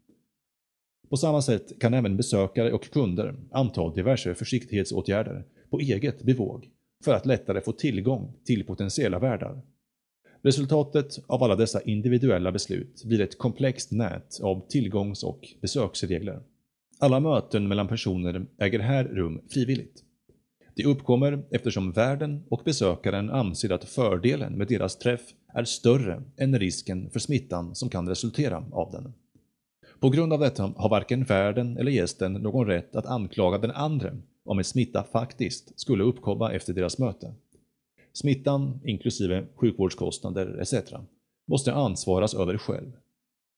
På 1.09 1.17
samma 1.17 1.41
sätt 1.41 1.79
kan 1.79 1.93
även 1.93 2.17
besökare 2.17 2.73
och 2.73 2.91
kunder 2.91 3.35
anta 3.51 3.93
diverse 3.93 4.35
försiktighetsåtgärder 4.35 5.43
på 5.69 5.79
eget 5.79 6.23
bevåg 6.23 6.69
för 7.03 7.13
att 7.13 7.25
lättare 7.25 7.61
få 7.61 7.71
tillgång 7.71 8.33
till 8.45 8.65
potentiella 8.65 9.19
värdar. 9.19 9.61
Resultatet 10.41 11.19
av 11.27 11.43
alla 11.43 11.55
dessa 11.55 11.81
individuella 11.81 12.51
beslut 12.51 13.03
blir 13.05 13.21
ett 13.21 13.37
komplext 13.37 13.91
nät 13.91 14.39
av 14.41 14.67
tillgångs 14.69 15.23
och 15.23 15.47
besöksregler. 15.61 16.39
Alla 16.99 17.19
möten 17.19 17.67
mellan 17.67 17.87
personer 17.87 18.45
äger 18.59 18.79
här 18.79 19.03
rum 19.03 19.41
frivilligt. 19.49 20.03
Det 20.75 20.85
uppkommer 20.85 21.43
eftersom 21.51 21.91
värden 21.91 22.43
och 22.49 22.61
besökaren 22.65 23.29
anser 23.29 23.71
att 23.71 23.83
fördelen 23.83 24.53
med 24.53 24.67
deras 24.67 24.97
träff 24.97 25.21
är 25.53 25.63
större 25.63 26.23
än 26.37 26.59
risken 26.59 27.09
för 27.09 27.19
smittan 27.19 27.75
som 27.75 27.89
kan 27.89 28.09
resultera 28.09 28.65
av 28.71 28.91
den. 28.91 29.13
På 29.99 30.09
grund 30.09 30.33
av 30.33 30.39
detta 30.39 30.73
har 30.75 30.89
varken 30.89 31.23
värden 31.23 31.77
eller 31.77 31.91
gästen 31.91 32.33
någon 32.33 32.67
rätt 32.67 32.95
att 32.95 33.05
anklaga 33.05 33.57
den 33.57 33.71
andra 33.71 34.11
om 34.45 34.57
en 34.57 34.63
smitta 34.63 35.03
faktiskt 35.03 35.79
skulle 35.79 36.03
uppkomma 36.03 36.51
efter 36.51 36.73
deras 36.73 36.97
möte. 36.97 37.33
Smittan, 38.19 38.79
inklusive 38.83 39.45
sjukvårdskostnader 39.55 40.61
etc. 40.61 40.73
måste 41.47 41.73
ansvaras 41.73 42.33
över 42.33 42.57
själv. 42.57 42.91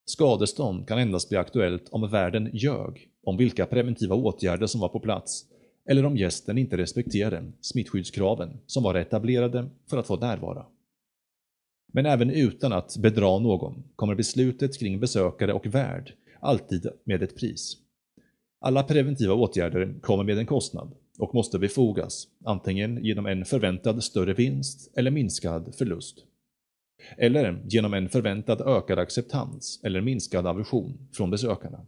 Skadestånd 0.05 0.87
kan 0.87 0.99
endast 0.99 1.29
bli 1.29 1.37
aktuellt 1.37 1.89
om 1.91 2.09
värden 2.11 2.49
ljög 2.53 3.09
om 3.23 3.37
vilka 3.37 3.65
preventiva 3.65 4.15
åtgärder 4.15 4.67
som 4.67 4.81
var 4.81 4.89
på 4.89 4.99
plats 4.99 5.45
eller 5.89 6.05
om 6.05 6.17
gästen 6.17 6.57
inte 6.57 6.77
respekterade 6.77 7.51
smittskyddskraven 7.61 8.57
som 8.65 8.83
var 8.83 8.95
etablerade 8.95 9.69
för 9.89 9.97
att 9.97 10.07
få 10.07 10.15
närvara. 10.15 10.65
Men 11.93 12.05
även 12.05 12.29
utan 12.29 12.73
att 12.73 12.97
bedra 12.97 13.39
någon 13.39 13.83
kommer 13.95 14.15
beslutet 14.15 14.79
kring 14.79 14.99
besökare 14.99 15.53
och 15.53 15.65
värd 15.65 16.13
alltid 16.39 16.87
med 17.03 17.23
ett 17.23 17.37
pris. 17.37 17.77
Alla 18.61 18.83
preventiva 18.83 19.33
åtgärder 19.33 19.99
kommer 20.01 20.23
med 20.23 20.37
en 20.37 20.45
kostnad 20.45 20.91
och 21.19 21.35
måste 21.35 21.59
befogas, 21.59 22.27
antingen 22.45 23.05
genom 23.05 23.25
en 23.25 23.45
förväntad 23.45 24.03
större 24.03 24.33
vinst 24.33 24.97
eller 24.97 25.11
minskad 25.11 25.75
förlust. 25.77 26.25
Eller 27.17 27.63
genom 27.67 27.93
en 27.93 28.09
förväntad 28.09 28.61
ökad 28.61 28.99
acceptans 28.99 29.79
eller 29.83 30.01
minskad 30.01 30.47
aversion 30.47 30.97
från 31.13 31.31
besökarna. 31.31 31.85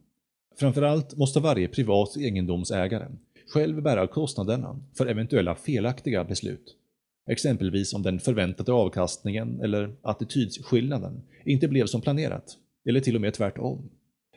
Framförallt 0.59 1.17
måste 1.17 1.39
varje 1.39 1.67
privat 1.67 2.17
egendomsägare 2.17 3.07
själv 3.53 3.81
bära 3.81 4.07
kostnaderna 4.07 4.79
för 4.97 5.05
eventuella 5.05 5.55
felaktiga 5.55 6.23
beslut. 6.23 6.77
Exempelvis 7.29 7.93
om 7.93 8.03
den 8.03 8.19
förväntade 8.19 8.71
avkastningen 8.71 9.61
eller 9.61 9.95
attitydsskillnaden 10.01 11.21
inte 11.45 11.67
blev 11.67 11.85
som 11.85 12.01
planerat, 12.01 12.57
eller 12.85 12.99
till 12.99 13.15
och 13.15 13.21
med 13.21 13.33
tvärtom. 13.33 13.89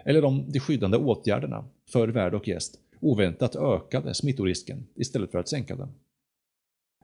Eller 0.05 0.25
om 0.25 0.53
de 0.53 0.61
skyddande 0.61 0.97
åtgärderna 0.97 1.65
för 1.93 2.09
värd 2.09 2.35
och 2.35 2.49
gäst 2.49 2.81
oväntat 3.05 3.57
ökade 3.57 4.15
smittorisken 4.15 4.87
istället 4.95 5.31
för 5.31 5.39
att 5.39 5.49
sänka 5.49 5.77
den. 5.77 5.89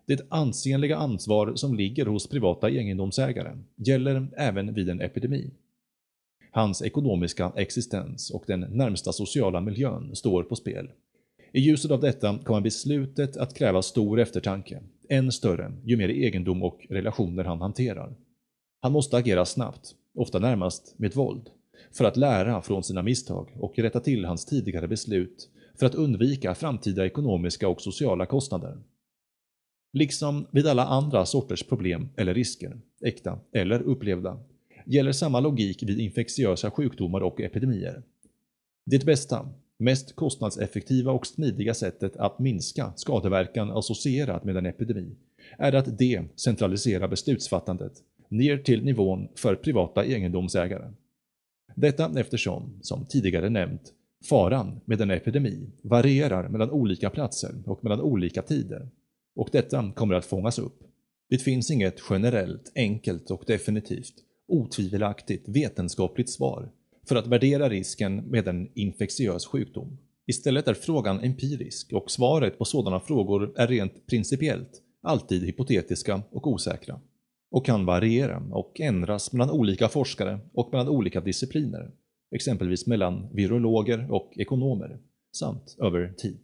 Det 0.07 0.27
ansenliga 0.29 0.97
ansvar 0.97 1.55
som 1.55 1.75
ligger 1.75 2.07
hos 2.07 2.27
privata 2.27 2.71
egendomsägare 2.71 3.57
gäller 3.77 4.29
även 4.37 4.75
vid 4.75 4.89
en 4.89 5.01
epidemi. 5.01 5.51
Hans 6.51 6.83
ekonomiska 6.83 7.53
existens 7.57 8.31
och 8.31 8.45
den 8.47 8.61
närmsta 8.61 9.13
sociala 9.13 9.61
miljön 9.61 10.17
står 10.17 10.43
på 10.43 10.57
spel. 10.57 10.91
I 11.53 11.61
ljuset 11.61 11.91
av 11.91 12.01
detta 12.01 12.39
kommer 12.39 12.61
beslutet 12.61 13.37
att 13.37 13.55
kräva 13.55 13.83
stor 13.83 14.21
eftertanke, 14.21 14.83
än 15.09 15.33
större 15.33 15.73
ju 15.85 15.97
mer 15.97 16.09
egendom 16.09 16.63
och 16.63 16.87
relationer 16.89 17.45
han 17.45 17.61
hanterar. 17.61 18.17
Han 18.83 18.93
måste 18.93 19.17
agera 19.17 19.45
snabbt, 19.45 19.95
ofta 20.15 20.39
närmast 20.39 20.95
med 20.99 21.15
våld, 21.15 21.51
för 21.93 22.05
att 22.05 22.17
lära 22.17 22.63
från 22.63 22.83
sina 22.83 23.03
misstag 23.03 23.49
och 23.55 23.79
rätta 23.79 24.01
till 24.01 24.25
hans 24.25 24.45
tidigare 24.45 24.89
beslut 24.89 25.49
för 25.81 25.87
att 25.87 25.95
undvika 25.95 26.55
framtida 26.55 27.07
ekonomiska 27.07 27.69
och 27.69 27.81
sociala 27.81 28.27
kostnader. 28.27 28.79
Liksom 29.93 30.47
vid 30.51 30.67
alla 30.67 30.85
andra 30.85 31.27
sorters 31.27 31.63
problem 31.63 32.09
eller 32.17 32.35
risker, 32.35 32.81
äkta 33.05 33.39
eller 33.53 33.83
upplevda, 33.83 34.39
gäller 34.87 35.13
samma 35.13 35.41
logik 35.41 35.83
vid 35.83 36.01
infektiösa 36.01 36.71
sjukdomar 36.71 37.21
och 37.21 37.41
epidemier. 37.41 38.03
Det 38.87 39.05
bästa, 39.05 39.49
mest 39.79 40.17
kostnadseffektiva 40.17 41.13
och 41.13 41.27
smidiga 41.27 41.75
sättet 41.75 42.17
att 42.17 42.39
minska 42.39 42.93
skadeverkan 42.97 43.71
associerat 43.71 44.45
med 44.45 44.57
en 44.57 44.67
epidemi 44.67 45.17
är 45.59 45.73
att 45.73 45.99
decentralisera 45.99 47.09
beslutsfattandet 47.09 47.93
ner 48.29 48.59
till 48.59 48.85
nivån 48.85 49.29
för 49.35 49.55
privata 49.55 50.05
egendomsägare. 50.05 50.93
Detta 51.75 52.21
eftersom, 52.21 52.79
som 52.83 53.07
tidigare 53.07 53.51
nämnt, 53.51 53.95
faran 54.29 54.81
med 54.85 55.01
en 55.01 55.11
epidemi 55.11 55.71
varierar 55.83 56.49
mellan 56.49 56.71
olika 56.71 57.11
platser 57.11 57.55
och 57.67 57.85
mellan 57.85 58.01
olika 58.01 58.43
tider 58.43 58.89
och 59.37 59.49
detta 59.53 59.93
kommer 59.93 60.15
att 60.15 60.27
fångas 60.27 60.59
upp. 60.59 60.83
Det 61.31 61.39
finns 61.39 61.71
inget 61.71 62.01
generellt, 62.11 62.73
enkelt 62.75 63.31
och 63.31 63.45
definitivt, 63.47 64.15
otvivelaktigt 64.49 65.49
vetenskapligt 65.49 66.31
svar 66.31 66.71
för 67.09 67.17
att 67.17 67.27
värdera 67.27 67.69
risken 67.69 68.17
med 68.17 68.49
en 68.49 68.71
infektiös 68.75 69.47
sjukdom. 69.47 69.99
Istället 70.27 70.69
är 70.69 70.75
frågan 70.75 71.21
empirisk 71.21 71.93
och 71.93 72.11
svaret 72.11 72.59
på 72.59 72.65
sådana 72.65 73.01
frågor 73.01 73.53
är 73.57 73.67
rent 73.67 74.07
principiellt 74.07 74.83
alltid 75.03 75.43
hypotetiska 75.43 76.23
och 76.31 76.47
osäkra. 76.47 77.01
och 77.51 77.67
kan 77.67 77.87
variera 77.87 78.43
och 78.51 78.81
ändras 78.81 79.33
mellan 79.33 79.51
olika 79.51 79.89
forskare 79.89 80.39
och 80.53 80.69
mellan 80.73 80.89
olika 80.89 81.21
discipliner, 81.21 81.91
exempelvis 82.35 82.87
mellan 82.87 83.29
virologer 83.33 84.13
och 84.13 84.33
ekonomer, 84.37 84.99
samt 85.37 85.77
över 85.79 86.13
tid. 86.13 86.39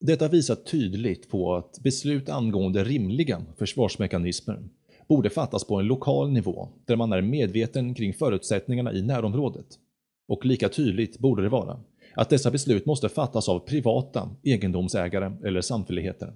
Detta 0.00 0.28
visar 0.28 0.54
tydligt 0.54 1.30
på 1.30 1.54
att 1.54 1.78
beslut 1.82 2.28
angående 2.28 2.84
rimliga 2.84 3.42
försvarsmekanismer 3.58 4.68
borde 5.08 5.30
fattas 5.30 5.64
på 5.64 5.76
en 5.76 5.86
lokal 5.86 6.32
nivå 6.32 6.68
där 6.86 6.96
man 6.96 7.12
är 7.12 7.22
medveten 7.22 7.94
kring 7.94 8.14
förutsättningarna 8.14 8.92
i 8.92 9.02
närområdet. 9.02 9.66
Och 10.28 10.44
lika 10.44 10.68
tydligt 10.68 11.18
borde 11.18 11.42
det 11.42 11.48
vara 11.48 11.80
att 12.14 12.30
dessa 12.30 12.50
beslut 12.50 12.86
måste 12.86 13.08
fattas 13.08 13.48
av 13.48 13.58
privata 13.58 14.30
egendomsägare 14.42 15.32
eller 15.44 15.60
samfälligheter. 15.60 16.32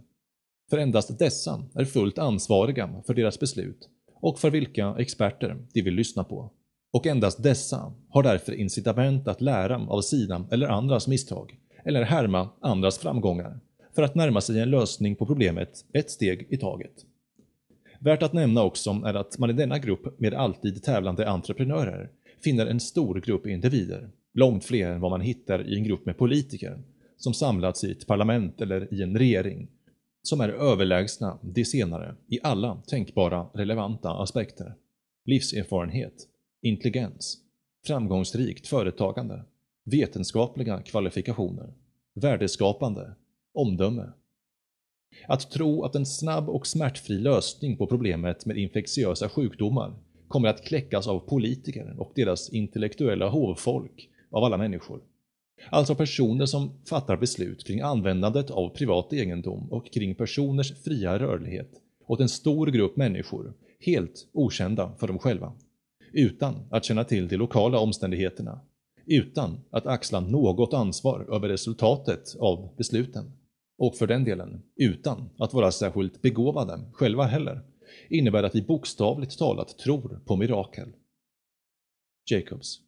För 0.71 0.79
endast 0.79 1.19
dessa 1.19 1.65
är 1.75 1.85
fullt 1.85 2.19
ansvariga 2.19 3.03
för 3.07 3.15
deras 3.15 3.41
beslut 3.41 3.89
och 4.15 4.39
för 4.39 4.51
vilka 4.51 4.97
experter 4.99 5.57
de 5.73 5.83
vill 5.83 5.95
lyssna 5.95 6.25
på. 6.25 6.51
Och 6.93 7.07
endast 7.07 7.43
dessa 7.43 7.93
har 8.09 8.23
därför 8.23 8.53
incitament 8.53 9.29
att 9.29 9.41
lära 9.41 9.87
av 9.89 10.01
sina 10.01 10.49
eller 10.51 10.69
andras 10.69 11.09
misstag 11.09 11.59
eller 11.85 12.03
härma 12.03 12.51
andras 12.61 12.99
framgångar 12.99 13.61
för 13.95 14.03
att 14.03 14.15
närma 14.15 14.41
sig 14.41 14.61
en 14.61 14.71
lösning 14.71 15.17
på 15.17 15.27
problemet 15.27 15.85
ett 15.93 16.11
steg 16.11 16.47
i 16.51 16.57
taget. 16.57 16.93
Värt 18.01 18.23
att 18.23 18.33
nämna 18.33 18.63
också 18.63 19.03
är 19.05 19.15
att 19.15 19.39
man 19.39 19.51
i 19.51 19.53
denna 19.53 19.79
grupp 19.79 20.21
med 20.21 20.35
alltid 20.35 20.83
tävlande 20.83 21.31
entreprenörer 21.31 22.11
finner 22.45 22.67
en 22.67 22.81
stor 22.81 23.21
grupp 23.21 23.47
individer, 23.47 24.11
långt 24.35 24.65
fler 24.65 24.91
än 24.91 25.01
vad 25.01 25.11
man 25.11 25.21
hittar 25.21 25.69
i 25.69 25.77
en 25.77 25.85
grupp 25.85 26.07
med 26.07 26.19
politiker, 26.19 26.83
som 27.17 27.35
samlats 27.35 27.85
i 27.85 27.91
ett 27.91 28.07
parlament 28.07 28.61
eller 28.61 28.95
i 28.95 29.03
en 29.03 29.19
regering, 29.19 29.69
som 30.23 30.41
är 30.41 30.49
överlägsna 30.49 31.39
de 31.43 31.65
senare 31.65 32.15
i 32.29 32.39
alla 32.43 32.83
tänkbara 32.87 33.47
relevanta 33.55 34.11
aspekter. 34.11 34.75
Livserfarenhet, 35.25 36.15
intelligens, 36.63 37.39
framgångsrikt 37.87 38.67
företagande, 38.67 39.45
vetenskapliga 39.85 40.83
kvalifikationer, 40.83 41.75
värdeskapande, 42.15 43.15
omdöme. 43.55 44.13
Att 45.27 45.51
tro 45.51 45.85
att 45.85 45.95
en 45.95 46.07
snabb 46.07 46.49
och 46.49 46.67
smärtfri 46.67 47.19
lösning 47.19 47.77
på 47.77 47.87
problemet 47.87 48.47
med 48.47 48.57
infektiösa 48.57 49.29
sjukdomar 49.29 49.95
kommer 50.29 50.49
att 50.49 50.65
kläckas 50.65 51.07
av 51.07 51.19
politiker 51.19 51.95
och 51.99 52.13
deras 52.15 52.51
intellektuella 52.51 53.29
hovfolk 53.29 54.09
av 54.31 54.45
alla 54.45 54.57
människor. 54.57 55.01
Alltså 55.71 55.95
personer 55.95 56.47
som 56.47 56.71
fattar 56.89 57.17
beslut 57.17 57.67
kring 57.67 57.81
användandet 57.81 58.51
av 58.51 58.69
privat 58.69 59.13
egendom 59.13 59.73
och 59.73 59.93
kring 59.93 60.15
personers 60.15 60.83
fria 60.85 61.19
rörlighet 61.19 61.71
åt 62.07 62.21
en 62.21 62.29
stor 62.29 62.67
grupp 62.67 62.97
människor, 62.97 63.55
helt 63.81 64.29
okända 64.33 64.93
för 64.99 65.07
dem 65.07 65.19
själva. 65.19 65.53
Utan 66.13 66.55
att 66.71 66.85
känna 66.85 67.05
till 67.05 67.29
de 67.29 67.37
lokala 67.37 67.79
omständigheterna. 67.79 68.61
Utan 69.07 69.61
att 69.71 69.87
axla 69.87 70.21
något 70.21 70.75
ansvar 70.75 71.35
över 71.35 71.49
resultatet 71.49 72.37
av 72.39 72.77
besluten. 72.77 73.33
Och 73.79 73.97
för 73.97 74.07
den 74.07 74.25
delen, 74.25 74.63
utan 74.77 75.31
att 75.39 75.55
vara 75.55 75.71
särskilt 75.71 76.23
begåvade 76.23 76.81
själva 76.93 77.25
heller, 77.25 77.61
innebär 78.09 78.43
att 78.43 78.55
vi 78.55 78.63
bokstavligt 78.63 79.39
talat 79.39 79.79
tror 79.79 80.21
på 80.27 80.37
mirakel. 80.37 80.89
Jacobs. 82.31 82.81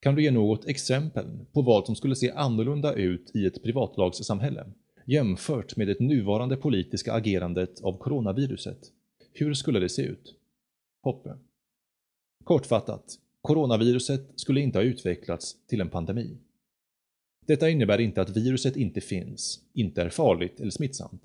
Kan 0.00 0.14
du 0.14 0.22
ge 0.22 0.30
något 0.30 0.64
exempel 0.64 1.26
på 1.52 1.62
vad 1.62 1.86
som 1.86 1.96
skulle 1.96 2.16
se 2.16 2.30
annorlunda 2.30 2.94
ut 2.94 3.30
i 3.34 3.46
ett 3.46 3.62
privatlagssamhälle 3.62 4.66
jämfört 5.06 5.76
med 5.76 5.86
det 5.86 6.00
nuvarande 6.00 6.56
politiska 6.56 7.12
agerandet 7.12 7.80
av 7.80 7.98
coronaviruset? 7.98 8.78
Hur 9.32 9.54
skulle 9.54 9.80
det 9.80 9.88
se 9.88 10.02
ut? 10.02 10.34
Hoppe. 11.02 11.36
Kortfattat, 12.44 13.18
coronaviruset 13.42 14.20
skulle 14.36 14.60
inte 14.60 14.78
ha 14.78 14.82
utvecklats 14.82 15.56
till 15.66 15.80
en 15.80 15.90
pandemi. 15.90 16.38
Detta 17.46 17.70
innebär 17.70 18.00
inte 18.00 18.22
att 18.22 18.36
viruset 18.36 18.76
inte 18.76 19.00
finns, 19.00 19.60
inte 19.72 20.02
är 20.02 20.08
farligt 20.08 20.60
eller 20.60 20.70
smittsamt. 20.70 21.22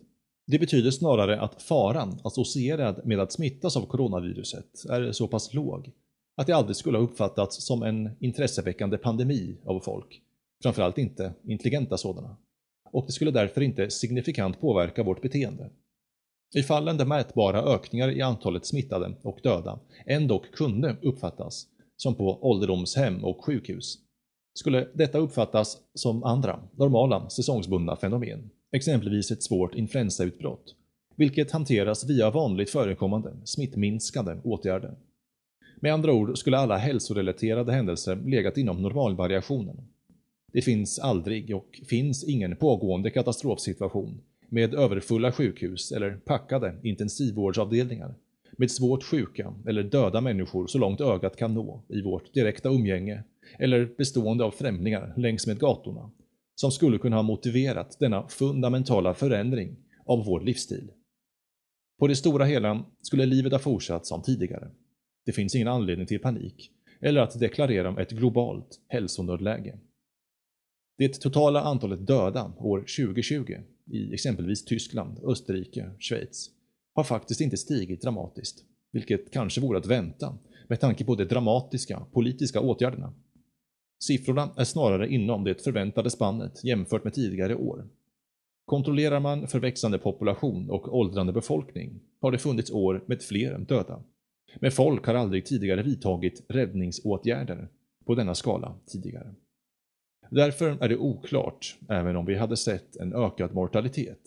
Det 0.47 0.59
betyder 0.59 0.91
snarare 0.91 1.41
att 1.41 1.61
faran 1.61 2.19
associerad 2.23 3.01
med 3.05 3.19
att 3.19 3.31
smittas 3.31 3.77
av 3.77 3.85
coronaviruset 3.85 4.85
är 4.89 5.11
så 5.11 5.27
pass 5.27 5.53
låg 5.53 5.91
att 6.35 6.47
det 6.47 6.53
aldrig 6.53 6.75
skulle 6.75 6.97
ha 6.97 7.05
uppfattats 7.05 7.65
som 7.65 7.83
en 7.83 8.09
intresseväckande 8.19 8.97
pandemi 8.97 9.57
av 9.65 9.79
folk, 9.79 10.21
framförallt 10.63 10.97
inte 10.97 11.33
intelligenta 11.43 11.97
sådana. 11.97 12.37
Och 12.91 13.05
det 13.05 13.11
skulle 13.11 13.31
därför 13.31 13.61
inte 13.61 13.89
signifikant 13.89 14.61
påverka 14.61 15.03
vårt 15.03 15.21
beteende. 15.21 15.69
I 16.55 16.63
fallen 16.63 16.97
där 16.97 17.05
mätbara 17.05 17.61
ökningar 17.61 18.11
i 18.11 18.21
antalet 18.21 18.65
smittade 18.65 19.15
och 19.21 19.39
döda 19.43 19.79
ändock 20.05 20.51
kunde 20.51 20.97
uppfattas, 21.01 21.67
som 21.97 22.15
på 22.15 22.49
ålderdomshem 22.49 23.23
och 23.23 23.45
sjukhus, 23.45 23.97
skulle 24.53 24.87
detta 24.93 25.17
uppfattas 25.17 25.77
som 25.93 26.23
andra, 26.23 26.59
normala, 26.75 27.29
säsongsbundna 27.29 27.95
fenomen, 27.95 28.49
exempelvis 28.71 29.31
ett 29.31 29.43
svårt 29.43 29.75
influensautbrott, 29.75 30.75
vilket 31.15 31.51
hanteras 31.51 32.09
via 32.09 32.29
vanligt 32.31 32.69
förekommande, 32.69 33.33
smittminskande 33.43 34.35
åtgärder. 34.43 34.97
Med 35.81 35.93
andra 35.93 36.13
ord 36.13 36.37
skulle 36.37 36.57
alla 36.57 36.77
hälsorelaterade 36.77 37.71
händelser 37.71 38.15
legat 38.15 38.57
inom 38.57 38.81
normalvariationen. 38.81 39.77
Det 40.53 40.61
finns 40.61 40.99
aldrig 40.99 41.55
och 41.55 41.79
finns 41.89 42.23
ingen 42.23 42.55
pågående 42.55 43.09
katastrofsituation 43.09 44.21
med 44.49 44.73
överfulla 44.73 45.31
sjukhus 45.31 45.91
eller 45.91 46.11
packade 46.11 46.75
intensivvårdsavdelningar 46.83 48.15
med 48.57 48.71
svårt 48.71 49.03
sjuka 49.03 49.53
eller 49.67 49.83
döda 49.83 50.21
människor 50.21 50.67
så 50.67 50.77
långt 50.77 51.01
ögat 51.01 51.35
kan 51.35 51.53
nå 51.53 51.83
i 51.89 52.01
vårt 52.01 52.33
direkta 52.33 52.69
umgänge 52.69 53.23
eller 53.59 53.95
bestående 53.97 54.43
av 54.43 54.51
främlingar 54.51 55.13
längs 55.17 55.47
med 55.47 55.59
gatorna 55.59 56.11
som 56.55 56.71
skulle 56.71 56.97
kunna 56.97 57.15
ha 57.15 57.23
motiverat 57.23 57.97
denna 57.99 58.27
fundamentala 58.27 59.13
förändring 59.13 59.75
av 60.05 60.25
vår 60.25 60.41
livsstil. 60.41 60.91
På 61.99 62.07
det 62.07 62.15
stora 62.15 62.45
hela 62.45 62.85
skulle 63.01 63.25
livet 63.25 63.51
ha 63.51 63.59
fortsatt 63.59 64.05
som 64.05 64.21
tidigare. 64.21 64.71
Det 65.25 65.31
finns 65.31 65.55
ingen 65.55 65.67
anledning 65.67 66.07
till 66.07 66.19
panik 66.19 66.71
eller 67.01 67.21
att 67.21 67.39
deklarera 67.39 68.01
ett 68.01 68.11
globalt 68.11 68.81
hälsonödläge. 68.87 69.79
Det 70.97 71.21
totala 71.21 71.61
antalet 71.61 72.07
döda 72.07 72.53
år 72.57 72.79
2020 72.79 73.55
i 73.89 74.13
exempelvis 74.13 74.65
Tyskland, 74.65 75.19
Österrike, 75.23 75.91
Schweiz 75.99 76.49
har 76.93 77.03
faktiskt 77.03 77.41
inte 77.41 77.57
stigit 77.57 78.01
dramatiskt, 78.01 78.63
vilket 78.91 79.31
kanske 79.31 79.61
vore 79.61 79.77
att 79.77 79.85
vänta 79.85 80.37
med 80.67 80.79
tanke 80.79 81.05
på 81.05 81.15
de 81.15 81.25
dramatiska 81.25 82.05
politiska 82.11 82.61
åtgärderna. 82.61 83.13
Siffrorna 84.03 84.49
är 84.57 84.63
snarare 84.63 85.13
inom 85.13 85.43
det 85.43 85.63
förväntade 85.63 86.09
spannet 86.09 86.63
jämfört 86.63 87.03
med 87.03 87.13
tidigare 87.13 87.55
år. 87.55 87.87
Kontrollerar 88.65 89.19
man 89.19 89.47
för 89.47 89.59
växande 89.59 89.97
population 89.97 90.69
och 90.69 90.97
åldrande 90.97 91.33
befolkning 91.33 91.99
har 92.21 92.31
det 92.31 92.37
funnits 92.37 92.71
år 92.71 93.03
med 93.05 93.21
fler 93.21 93.57
döda. 93.57 94.03
Men 94.55 94.71
folk 94.71 95.05
har 95.05 95.13
aldrig 95.13 95.45
tidigare 95.45 95.83
vidtagit 95.83 96.45
räddningsåtgärder 96.49 97.67
på 98.05 98.15
denna 98.15 98.35
skala 98.35 98.75
tidigare. 98.85 99.35
Därför 100.29 100.77
är 100.83 100.89
det 100.89 100.97
oklart, 100.97 101.75
även 101.89 102.15
om 102.15 102.25
vi 102.25 102.35
hade 102.35 102.57
sett 102.57 102.95
en 102.95 103.13
ökad 103.13 103.53
mortalitet, 103.53 104.19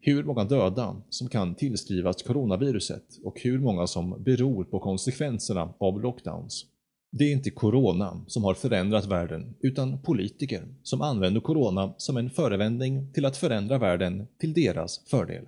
hur 0.00 0.24
många 0.24 0.44
döda 0.44 1.02
som 1.08 1.28
kan 1.28 1.54
tillskrivas 1.54 2.22
coronaviruset 2.22 3.04
och 3.24 3.40
hur 3.40 3.58
många 3.58 3.86
som 3.86 4.22
beror 4.22 4.64
på 4.64 4.78
konsekvenserna 4.78 5.74
av 5.78 6.00
lockdowns. 6.00 6.66
Det 7.12 7.24
är 7.24 7.32
inte 7.32 7.50
corona 7.50 8.24
som 8.26 8.44
har 8.44 8.54
förändrat 8.54 9.06
världen, 9.06 9.54
utan 9.60 10.02
politiker 10.02 10.62
som 10.82 11.02
använder 11.02 11.40
corona 11.40 11.94
som 11.96 12.16
en 12.16 12.30
förevändning 12.30 13.12
till 13.12 13.24
att 13.24 13.36
förändra 13.36 13.78
världen 13.78 14.26
till 14.38 14.52
deras 14.52 15.08
fördel. 15.10 15.44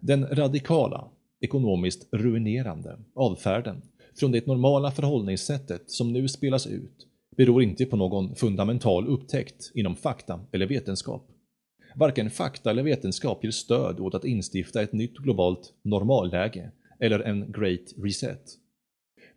Den 0.00 0.26
radikala, 0.26 1.08
ekonomiskt 1.40 2.08
ruinerande 2.12 2.98
avfärden 3.14 3.82
från 4.18 4.32
det 4.32 4.46
normala 4.46 4.90
förhållningssättet 4.90 5.90
som 5.90 6.12
nu 6.12 6.28
spelas 6.28 6.66
ut 6.66 7.06
beror 7.36 7.62
inte 7.62 7.86
på 7.86 7.96
någon 7.96 8.34
fundamental 8.34 9.06
upptäckt 9.06 9.70
inom 9.74 9.96
fakta 9.96 10.40
eller 10.52 10.66
vetenskap. 10.66 11.28
Varken 11.94 12.30
fakta 12.30 12.70
eller 12.70 12.82
vetenskap 12.82 13.44
ger 13.44 13.50
stöd 13.50 14.00
åt 14.00 14.14
att 14.14 14.24
instifta 14.24 14.82
ett 14.82 14.92
nytt 14.92 15.16
globalt 15.16 15.74
normalläge 15.82 16.70
eller 17.00 17.20
en 17.20 17.52
Great 17.52 17.94
Reset. 17.96 18.58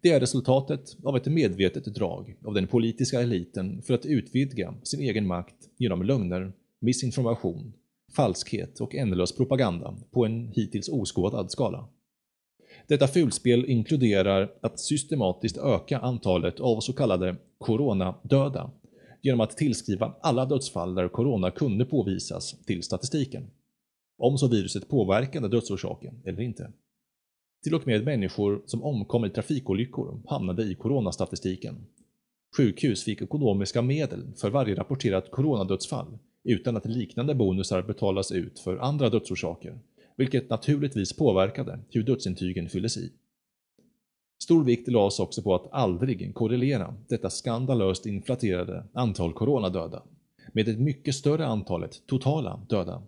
Det 0.02 0.12
är 0.12 0.20
resultatet 0.20 0.98
av 1.04 1.18
ett 1.18 1.26
medvetet 1.26 1.86
drag 1.86 2.36
av 2.46 2.54
den 2.54 2.68
politiska 2.68 3.22
eliten 3.22 3.82
för 3.82 3.94
att 3.94 4.06
utvidga 4.06 4.74
sin 4.84 5.00
egen 5.00 5.28
makt 5.28 5.56
genom 5.78 6.04
lögner, 6.04 6.54
missinformation, 6.82 7.74
falskhet 8.16 8.80
och 8.80 8.96
ändlös 8.96 9.36
propaganda 9.36 9.98
på 10.12 10.26
en 10.26 10.48
hittills 10.48 10.90
oskådad 10.90 11.52
skala. 11.52 11.88
Detta 12.88 13.08
fulspel 13.08 13.66
inkluderar 13.66 14.52
att 14.62 14.80
systematiskt 14.80 15.58
öka 15.58 16.00
antalet 16.00 16.60
av 16.60 16.80
så 16.80 16.94
kallade 16.94 17.36
coronadöda 17.58 18.72
genom 19.22 19.42
att 19.42 19.58
tillskriva 19.58 20.16
alla 20.22 20.46
dödsfall 20.46 20.96
där 20.96 21.08
corona 21.08 21.52
kunde 21.52 21.86
påvisas 21.86 22.56
till 22.66 22.84
statistiken. 22.84 23.48
Om 24.18 24.38
så 24.38 24.48
viruset 24.48 24.90
påverkade 24.90 25.48
dödsorsaken 25.48 26.22
eller 26.26 26.42
inte. 26.42 26.72
Till 27.64 27.76
och 27.76 27.88
med 27.88 28.06
människor 28.06 28.62
som 28.66 28.84
omkom 28.84 29.26
i 29.26 29.30
trafikolyckor 29.30 30.22
hamnade 30.28 30.64
i 30.64 30.76
coronastatistiken. 30.76 31.86
Sjukhus 32.58 33.04
fick 33.04 33.22
ekonomiska 33.22 33.82
medel 33.82 34.24
för 34.36 34.50
varje 34.50 34.76
rapporterat 34.76 35.32
coronadödsfall 35.32 36.18
utan 36.44 36.78
att 36.78 36.86
liknande 36.86 37.36
bonusar 37.36 37.82
betalas 37.82 38.32
ut 38.32 38.60
för 38.60 38.78
andra 38.78 39.10
dödsorsaker, 39.10 39.80
vilket 40.18 40.50
naturligtvis 40.50 41.14
påverkade 41.14 41.80
hur 41.90 42.04
dödsintygen 42.04 42.70
fylldes 42.70 42.98
i. 42.98 43.12
Stor 44.44 44.64
vikt 44.64 44.88
lades 44.88 45.20
också 45.20 45.42
på 45.42 45.56
att 45.56 45.72
aldrig 45.72 46.36
korrelera 46.36 46.96
detta 47.08 47.30
skandalöst 47.30 48.06
inflaterade 48.06 48.84
antal 48.94 49.34
coronadöda 49.34 50.04
med 50.54 50.66
det 50.66 50.78
mycket 50.78 51.16
större 51.16 51.46
antalet 51.46 52.08
totala 52.08 52.66
döda. 52.70 53.04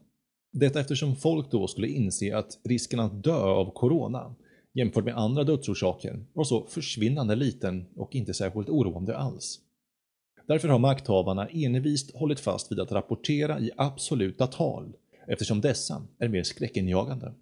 Detta 0.54 0.80
eftersom 0.80 1.16
folk 1.16 1.52
då 1.52 1.68
skulle 1.68 1.88
inse 1.88 2.38
att 2.38 2.60
risken 2.64 3.00
att 3.00 3.24
dö 3.24 3.42
av 3.42 3.72
corona 3.72 4.36
jämfört 4.74 5.06
med 5.06 5.18
andra 5.18 5.44
dödsorsaker 5.44 6.26
var 6.34 6.44
så 6.44 6.66
försvinnande 6.66 7.36
liten 7.36 7.86
och 7.96 8.16
inte 8.16 8.34
särskilt 8.34 8.70
oroande 8.70 9.18
alls. 9.18 9.60
Därför 10.48 10.68
har 10.68 10.80
makthavarna 10.80 11.48
envist 11.48 12.16
hållit 12.16 12.40
fast 12.40 12.72
vid 12.72 12.80
att 12.80 12.92
rapportera 12.92 13.60
i 13.60 13.72
absoluta 13.78 14.48
tal 14.48 14.94
eftersom 15.28 15.62
dessa 15.62 16.04
är 16.20 16.28
mer 16.28 16.44
skräckinjagande. 16.44 17.34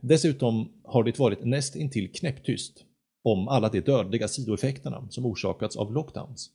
Dessutom 0.00 0.68
har 0.84 1.04
det 1.04 1.18
varit 1.18 1.44
näst 1.44 1.76
intill 1.76 2.12
knäpptyst 2.12 2.84
om 3.22 3.48
alla 3.48 3.68
de 3.68 3.80
dödliga 3.80 4.28
sidoeffekterna 4.28 5.06
som 5.10 5.26
orsakats 5.26 5.76
av 5.76 5.92
lockdowns. 5.92 6.50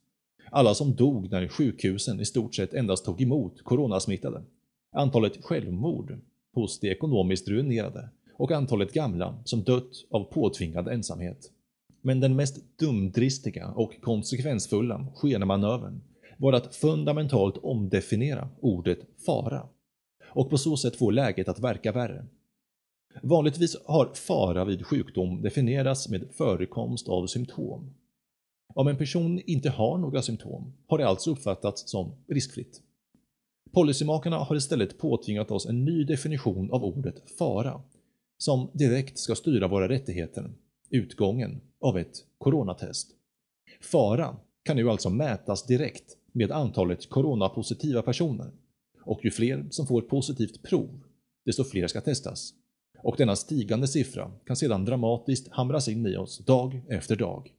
Alla 0.52 0.74
som 0.74 0.96
dog 0.96 1.32
när 1.32 1.48
sjukhusen 1.48 2.20
i 2.20 2.26
stort 2.26 2.56
sett 2.56 2.74
endast 2.74 3.06
tog 3.06 3.22
emot 3.22 3.64
coronasmittade. 3.64 4.44
Antalet 4.92 5.44
självmord 5.44 6.20
hos 6.54 6.80
de 6.80 6.92
ekonomiskt 6.92 7.48
ruinerade 7.48 8.10
och 8.34 8.52
antalet 8.52 8.94
gamla 8.94 9.42
som 9.46 9.64
dött 9.64 9.92
av 10.10 10.24
påtvingad 10.24 10.88
ensamhet. 10.88 11.52
Men 12.02 12.20
den 12.20 12.36
mest 12.36 12.78
dumdristiga 12.80 13.68
och 13.68 14.02
konsekvensfulla 14.02 15.08
skenmanövern 15.16 16.02
var 16.38 16.54
att 16.54 16.76
fundamentalt 16.76 17.58
omdefiniera 17.58 18.50
ordet 18.60 19.00
fara 19.26 19.68
och 20.34 20.50
på 20.50 20.58
så 20.58 20.78
sätt 20.78 20.96
få 20.96 21.12
läget 21.12 21.48
att 21.50 21.60
verka 21.60 21.92
värre. 21.92 22.26
Vanligtvis 23.24 23.78
har 23.86 24.14
fara 24.14 24.66
vid 24.66 24.86
sjukdom 24.86 25.42
definierats 25.42 26.10
med 26.10 26.28
förekomst 26.32 27.10
av 27.10 27.28
symptom. 27.28 27.94
Om 28.74 28.88
en 28.88 28.98
person 28.98 29.42
inte 29.46 29.70
har 29.70 29.98
några 29.98 30.22
symptom 30.22 30.74
har 30.88 30.98
det 30.98 31.08
alltså 31.08 31.32
uppfattats 31.32 31.90
som 31.90 32.12
riskfritt. 32.28 32.82
Policymakarna 33.72 34.38
har 34.38 34.56
istället 34.56 34.98
påtvingat 34.98 35.52
oss 35.52 35.66
en 35.66 35.86
ny 35.86 36.04
definition 36.04 36.72
av 36.72 36.84
ordet 36.84 37.32
fara, 37.38 37.82
som 38.38 38.70
direkt 38.74 39.18
ska 39.18 39.36
styra 39.36 39.68
våra 39.68 39.90
rättigheter, 39.90 40.52
utgången 40.90 41.62
av 41.82 41.98
ett 41.98 42.26
coronatest. 42.38 43.12
Fara 43.82 44.36
kan 44.64 44.76
nu 44.76 44.90
alltså 44.90 45.10
mätas 45.10 45.66
direkt 45.66 46.18
med 46.32 46.52
antalet 46.52 47.10
coronapositiva 47.10 48.02
personer 48.02 48.52
och 49.06 49.26
ju 49.26 49.32
fler 49.32 49.66
som 49.70 49.88
får 49.88 50.02
positivt 50.02 50.64
prov, 50.64 51.04
desto 51.46 51.64
fler 51.64 51.88
ska 51.88 52.02
testas. 52.02 52.54
Och 53.04 53.16
denna 53.18 53.36
stigande 53.36 53.88
siffra 53.88 54.32
kan 54.46 54.56
sedan 54.56 54.86
dramatiskt 54.86 55.48
hamras 55.52 55.88
in 55.88 56.08
i 56.08 56.18
oss 56.18 56.38
dag 56.38 56.82
efter 56.90 57.16
dag. 57.16 57.54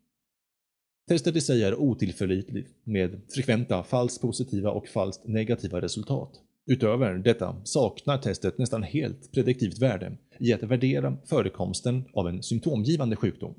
Testet 1.09 1.37
i 1.37 1.41
sig 1.41 1.63
är 1.63 1.75
otillförlitligt 1.75 2.71
med 2.85 3.21
frekventa 3.29 3.83
falskt 3.83 4.23
positiva 4.23 4.71
och 4.71 4.89
falskt 4.89 5.27
negativa 5.27 5.81
resultat. 5.81 6.41
Utöver 6.67 7.15
detta 7.15 7.57
saknar 7.65 8.19
testet 8.19 8.59
nästan 8.59 8.83
helt 8.83 9.33
prediktivt 9.33 9.79
värde 9.79 10.17
i 10.39 10.53
att 10.53 10.63
värdera 10.63 11.17
förekomsten 11.25 12.05
av 12.13 12.29
en 12.29 12.43
symptomgivande 12.43 13.17
sjukdom. 13.17 13.55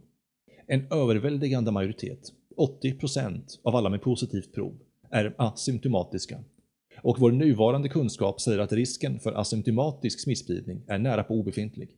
En 0.68 0.88
överväldigande 0.92 1.72
majoritet, 1.72 2.32
80% 2.58 3.42
av 3.64 3.76
alla 3.76 3.90
med 3.90 4.02
positivt 4.02 4.54
prov, 4.54 4.74
är 5.10 5.36
asymptomatiska. 5.38 6.40
Och 7.04 7.20
vår 7.20 7.32
nuvarande 7.32 7.90
kunskap 7.90 8.42
säger 8.42 8.60
att 8.60 8.72
risken 8.72 9.20
för 9.20 9.34
asymptomatisk 9.34 10.20
smittspridning 10.20 10.84
är 10.88 11.00
nära 11.00 11.24
på 11.24 11.34
obefintlig. 11.34 11.90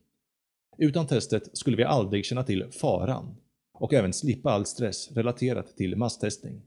Utan 0.78 1.06
testet 1.06 1.58
skulle 1.58 1.76
vi 1.76 1.84
aldrig 1.84 2.24
känna 2.24 2.42
till 2.42 2.64
faran 2.70 3.36
och 3.72 3.94
även 3.94 4.12
slippa 4.12 4.50
all 4.50 4.66
stress 4.66 5.10
relaterat 5.12 5.76
till 5.76 5.96
masstestning. 5.96 6.62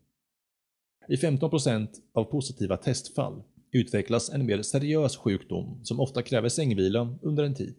I 1.08 1.16
15% 1.16 1.88
av 2.14 2.24
positiva 2.24 2.78
testfall 2.78 3.44
utvecklas 3.72 4.30
en 4.30 4.46
mer 4.46 4.62
seriös 4.62 5.18
sjukdom 5.18 5.80
som 5.84 6.00
ofta 6.00 6.22
kräver 6.22 6.50
sängvila 6.50 7.18
under 7.22 7.44
en 7.44 7.56
tid 7.56 7.76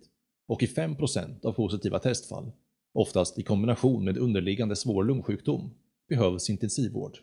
och 0.48 0.62
i 0.62 0.66
5% 0.66 1.46
av 1.46 1.52
positiva 1.52 1.98
testfall, 1.98 2.52
oftast 2.94 3.38
i 3.38 3.42
kombination 3.42 4.04
med 4.04 4.18
underliggande 4.18 4.76
svår 4.76 5.04
lungsjukdom, 5.04 5.70
behövs 6.08 6.50
intensivvård. 6.50 7.18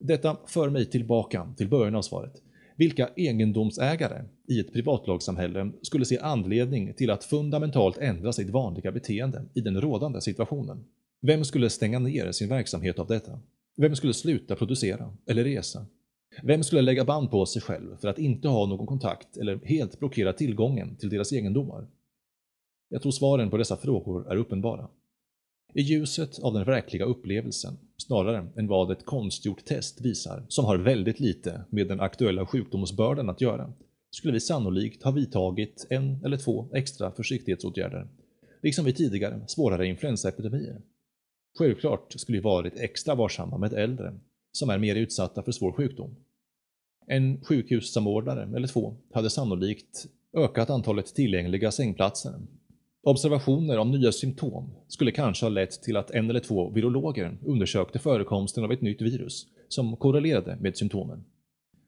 Detta 0.00 0.36
för 0.46 0.70
mig 0.70 0.86
tillbaka 0.86 1.54
till 1.56 1.68
början 1.68 1.94
av 1.94 2.02
svaret. 2.02 2.42
Vilka 2.76 3.08
egendomsägare 3.16 4.22
i 4.48 4.60
ett 4.60 4.72
privatlagssamhälle 4.72 5.72
skulle 5.82 6.04
se 6.04 6.18
anledning 6.18 6.94
till 6.94 7.10
att 7.10 7.24
fundamentalt 7.24 7.98
ändra 7.98 8.32
sitt 8.32 8.50
vanliga 8.50 8.92
beteende 8.92 9.44
i 9.54 9.60
den 9.60 9.80
rådande 9.80 10.20
situationen? 10.20 10.84
Vem 11.20 11.44
skulle 11.44 11.70
stänga 11.70 11.98
ner 11.98 12.32
sin 12.32 12.48
verksamhet 12.48 12.98
av 12.98 13.06
detta? 13.06 13.40
Vem 13.76 13.96
skulle 13.96 14.14
sluta 14.14 14.56
producera 14.56 15.12
eller 15.26 15.44
resa? 15.44 15.86
Vem 16.42 16.62
skulle 16.62 16.82
lägga 16.82 17.04
band 17.04 17.30
på 17.30 17.46
sig 17.46 17.62
själv 17.62 17.96
för 17.96 18.08
att 18.08 18.18
inte 18.18 18.48
ha 18.48 18.66
någon 18.66 18.86
kontakt 18.86 19.36
eller 19.36 19.60
helt 19.64 19.98
blockera 19.98 20.32
tillgången 20.32 20.96
till 20.96 21.08
deras 21.08 21.32
egendomar? 21.32 21.86
Jag 22.88 23.02
tror 23.02 23.12
svaren 23.12 23.50
på 23.50 23.56
dessa 23.56 23.76
frågor 23.76 24.32
är 24.32 24.36
uppenbara. 24.36 24.88
I 25.76 25.82
ljuset 25.82 26.38
av 26.38 26.54
den 26.54 26.64
verkliga 26.64 27.04
upplevelsen, 27.04 27.78
snarare 27.96 28.48
än 28.56 28.66
vad 28.66 28.90
ett 28.90 29.04
konstgjort 29.04 29.64
test 29.64 30.00
visar, 30.00 30.42
som 30.48 30.64
har 30.64 30.78
väldigt 30.78 31.20
lite 31.20 31.64
med 31.70 31.88
den 31.88 32.00
aktuella 32.00 32.46
sjukdomsbördan 32.46 33.30
att 33.30 33.40
göra, 33.40 33.72
skulle 34.10 34.32
vi 34.32 34.40
sannolikt 34.40 35.02
ha 35.02 35.10
vidtagit 35.10 35.86
en 35.90 36.24
eller 36.24 36.36
två 36.36 36.68
extra 36.72 37.10
försiktighetsåtgärder, 37.10 38.08
liksom 38.62 38.84
vid 38.84 38.96
tidigare 38.96 39.40
svårare 39.46 39.86
influensaepidemier. 39.86 40.80
Självklart 41.58 42.12
skulle 42.12 42.38
vi 42.38 42.42
varit 42.42 42.76
extra 42.76 43.14
varsamma 43.14 43.58
med 43.58 43.72
äldre, 43.72 44.14
som 44.52 44.70
är 44.70 44.78
mer 44.78 44.96
utsatta 44.96 45.42
för 45.42 45.52
svår 45.52 45.72
sjukdom. 45.72 46.16
En 47.06 47.44
sjukhussamordnare 47.44 48.56
eller 48.56 48.68
två 48.68 48.96
hade 49.12 49.30
sannolikt 49.30 50.06
ökat 50.36 50.70
antalet 50.70 51.14
tillgängliga 51.14 51.70
sängplatser 51.70 52.34
Observationer 53.06 53.78
om 53.78 53.90
nya 53.90 54.12
symptom 54.12 54.70
skulle 54.88 55.10
kanske 55.10 55.44
ha 55.44 55.50
lett 55.50 55.82
till 55.82 55.96
att 55.96 56.10
en 56.10 56.30
eller 56.30 56.40
två 56.40 56.70
virologer 56.70 57.38
undersökte 57.44 57.98
förekomsten 57.98 58.64
av 58.64 58.72
ett 58.72 58.80
nytt 58.80 59.02
virus 59.02 59.46
som 59.68 59.96
korrelerade 59.96 60.56
med 60.60 60.76
symptomen. 60.76 61.24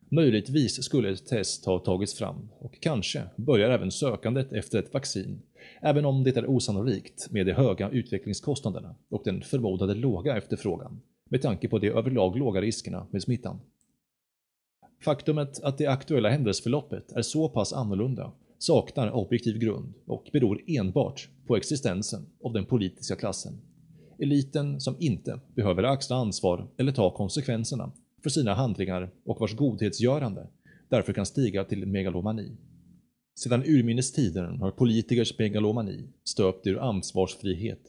Möjligtvis 0.08 0.84
skulle 0.84 1.10
ett 1.10 1.26
test 1.26 1.66
ha 1.66 1.78
tagits 1.78 2.14
fram 2.14 2.48
och 2.58 2.80
kanske 2.80 3.22
börjar 3.36 3.70
även 3.70 3.90
sökandet 3.90 4.52
efter 4.52 4.78
ett 4.78 4.94
vaccin, 4.94 5.42
även 5.80 6.04
om 6.04 6.24
det 6.24 6.36
är 6.36 6.50
osannolikt 6.50 7.30
med 7.30 7.46
de 7.46 7.52
höga 7.52 7.90
utvecklingskostnaderna 7.90 8.94
och 9.08 9.22
den 9.24 9.42
förmodade 9.42 9.94
låga 9.94 10.36
efterfrågan, 10.36 11.00
med 11.30 11.42
tanke 11.42 11.68
på 11.68 11.78
de 11.78 11.90
överlag 11.90 12.38
låga 12.38 12.60
riskerna 12.60 13.06
med 13.10 13.22
smittan. 13.22 13.60
Faktumet 15.04 15.60
att 15.62 15.78
det 15.78 15.86
aktuella 15.86 16.28
händelseförloppet 16.28 17.12
är 17.12 17.22
så 17.22 17.48
pass 17.48 17.72
annorlunda 17.72 18.32
saknar 18.58 19.10
objektiv 19.10 19.58
grund 19.58 19.94
och 20.06 20.28
beror 20.32 20.62
enbart 20.66 21.28
på 21.46 21.56
existensen 21.56 22.26
av 22.44 22.52
den 22.52 22.64
politiska 22.64 23.16
klassen. 23.16 23.60
Eliten 24.18 24.80
som 24.80 24.96
inte 24.98 25.40
behöver 25.54 25.82
axla 25.82 26.16
ansvar 26.16 26.68
eller 26.76 26.92
ta 26.92 27.10
konsekvenserna 27.10 27.92
för 28.22 28.30
sina 28.30 28.54
handlingar 28.54 29.10
och 29.24 29.40
vars 29.40 29.56
godhetsgörande 29.56 30.46
därför 30.88 31.12
kan 31.12 31.26
stiga 31.26 31.64
till 31.64 31.86
megalomani. 31.86 32.56
Sedan 33.38 33.62
urminnes 33.66 34.12
tider 34.12 34.44
har 34.44 34.70
politikers 34.70 35.38
megalomani, 35.38 36.08
stöpt 36.24 36.66
ur 36.66 36.78
ansvarsfrihet, 36.78 37.80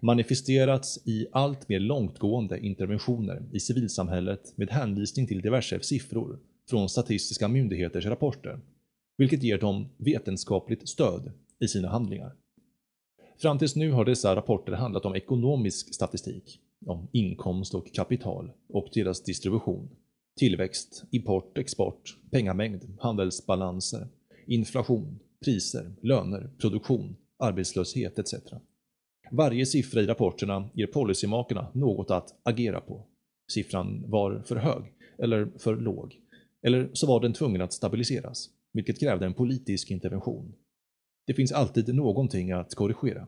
manifesterats 0.00 0.98
i 1.06 1.26
allt 1.32 1.68
mer 1.68 1.80
långtgående 1.80 2.58
interventioner 2.58 3.42
i 3.52 3.60
civilsamhället 3.60 4.52
med 4.56 4.70
hänvisning 4.70 5.26
till 5.26 5.40
diverse 5.40 5.80
siffror 5.82 6.38
från 6.70 6.88
statistiska 6.88 7.48
myndigheters 7.48 8.06
rapporter, 8.06 8.60
vilket 9.22 9.42
ger 9.42 9.58
dem 9.58 9.88
vetenskapligt 9.96 10.88
stöd 10.88 11.32
i 11.60 11.68
sina 11.68 11.88
handlingar. 11.88 12.32
Fram 13.38 13.58
tills 13.58 13.76
nu 13.76 13.90
har 13.90 14.04
dessa 14.04 14.36
rapporter 14.36 14.72
handlat 14.72 15.04
om 15.04 15.14
ekonomisk 15.14 15.94
statistik, 15.94 16.60
om 16.86 17.08
inkomst 17.12 17.74
och 17.74 17.94
kapital 17.94 18.52
och 18.68 18.88
deras 18.94 19.22
distribution, 19.22 19.88
tillväxt, 20.38 21.04
import, 21.10 21.58
export, 21.58 22.16
pengamängd, 22.30 22.84
handelsbalanser, 23.00 24.08
inflation, 24.46 25.18
priser, 25.44 25.92
löner, 26.02 26.50
produktion, 26.58 27.16
arbetslöshet 27.38 28.18
etc. 28.18 28.34
Varje 29.30 29.66
siffra 29.66 30.00
i 30.00 30.06
rapporterna 30.06 30.68
ger 30.74 30.86
policymakarna 30.86 31.70
något 31.74 32.10
att 32.10 32.40
agera 32.42 32.80
på. 32.80 33.06
Siffran 33.52 34.04
var 34.10 34.42
för 34.46 34.56
hög, 34.56 34.82
eller 35.18 35.52
för 35.58 35.76
låg, 35.76 36.20
eller 36.62 36.90
så 36.92 37.06
var 37.06 37.20
den 37.20 37.32
tvungen 37.32 37.62
att 37.62 37.72
stabiliseras, 37.72 38.50
vilket 38.72 39.00
krävde 39.00 39.26
en 39.26 39.34
politisk 39.34 39.90
intervention. 39.90 40.54
Det 41.26 41.34
finns 41.34 41.52
alltid 41.52 41.94
någonting 41.94 42.52
att 42.52 42.74
korrigera. 42.74 43.26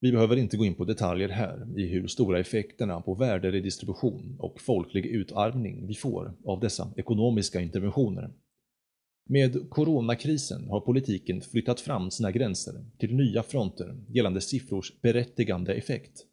Vi 0.00 0.12
behöver 0.12 0.36
inte 0.36 0.56
gå 0.56 0.64
in 0.64 0.74
på 0.74 0.84
detaljer 0.84 1.28
här 1.28 1.78
i 1.78 1.86
hur 1.86 2.06
stora 2.06 2.40
effekterna 2.40 3.00
på 3.00 3.14
värderedistribution 3.14 4.36
och 4.38 4.60
folklig 4.60 5.06
utarmning 5.06 5.86
vi 5.86 5.94
får 5.94 6.34
av 6.44 6.60
dessa 6.60 6.92
ekonomiska 6.96 7.60
interventioner. 7.60 8.30
Med 9.30 9.70
coronakrisen 9.70 10.68
har 10.68 10.80
politiken 10.80 11.40
flyttat 11.40 11.80
fram 11.80 12.10
sina 12.10 12.32
gränser 12.32 12.84
till 12.98 13.14
nya 13.14 13.42
fronter 13.42 13.96
gällande 14.08 14.40
siffrors 14.40 15.00
berättigande 15.00 15.74
effekt. 15.74 16.26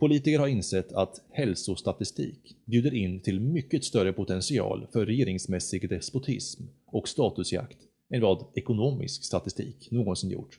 Politiker 0.00 0.38
har 0.38 0.46
insett 0.46 0.92
att 0.92 1.20
hälsostatistik 1.30 2.56
bjuder 2.64 2.94
in 2.94 3.20
till 3.20 3.40
mycket 3.40 3.84
större 3.84 4.12
potential 4.12 4.86
för 4.92 5.06
regeringsmässig 5.06 5.88
despotism 5.88 6.62
och 6.86 7.08
statusjakt 7.08 7.78
än 8.14 8.20
vad 8.20 8.44
ekonomisk 8.54 9.24
statistik 9.24 9.90
någonsin 9.90 10.30
gjort. 10.30 10.58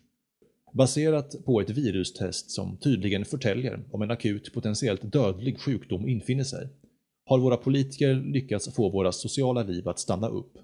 Baserat 0.73 1.45
på 1.45 1.61
ett 1.61 1.69
virustest 1.69 2.51
som 2.51 2.77
tydligen 2.77 3.25
förtäljer 3.25 3.83
om 3.91 4.01
en 4.01 4.11
akut 4.11 4.53
potentiellt 4.53 5.11
dödlig 5.11 5.59
sjukdom 5.59 6.07
infinner 6.07 6.43
sig, 6.43 6.67
har 7.25 7.39
våra 7.39 7.57
politiker 7.57 8.15
lyckats 8.15 8.75
få 8.75 8.89
våra 8.89 9.11
sociala 9.11 9.63
liv 9.63 9.89
att 9.89 9.99
stanna 9.99 10.27
upp, 10.27 10.57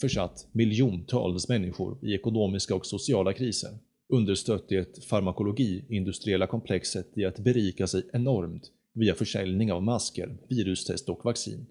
försatt 0.00 0.46
miljontals 0.52 1.48
människor 1.48 1.98
i 2.02 2.14
ekonomiska 2.14 2.74
och 2.74 2.86
sociala 2.86 3.32
kriser, 3.32 3.70
understött 4.12 4.68
det 4.68 5.04
farmakologi-industriella 5.04 6.46
komplexet 6.46 7.18
i 7.18 7.24
att 7.24 7.38
berika 7.38 7.86
sig 7.86 8.10
enormt 8.12 8.70
via 8.94 9.14
försäljning 9.14 9.72
av 9.72 9.82
masker, 9.82 10.36
virustest 10.48 11.08
och 11.08 11.24
vaccin, 11.24 11.66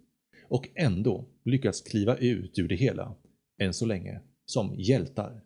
och 0.48 0.70
ändå 0.76 1.26
lyckats 1.46 1.82
kliva 1.82 2.18
ut 2.18 2.60
ur 2.60 2.68
det 2.68 2.76
hela, 2.76 3.16
än 3.62 3.74
så 3.74 3.86
länge, 3.86 4.22
som 4.46 4.76
hjältar. 4.78 5.42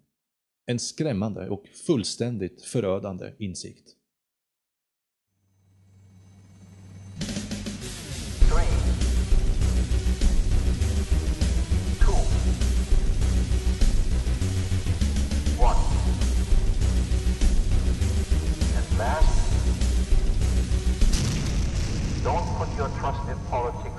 En 0.66 0.80
skrämmande 0.80 1.50
och 1.50 1.68
fullständigt 1.68 2.62
förödande 2.62 3.32
insikt. 3.40 3.95
your 22.78 22.90
trust 23.00 23.22
in 23.30 23.38
politics. 23.50 23.95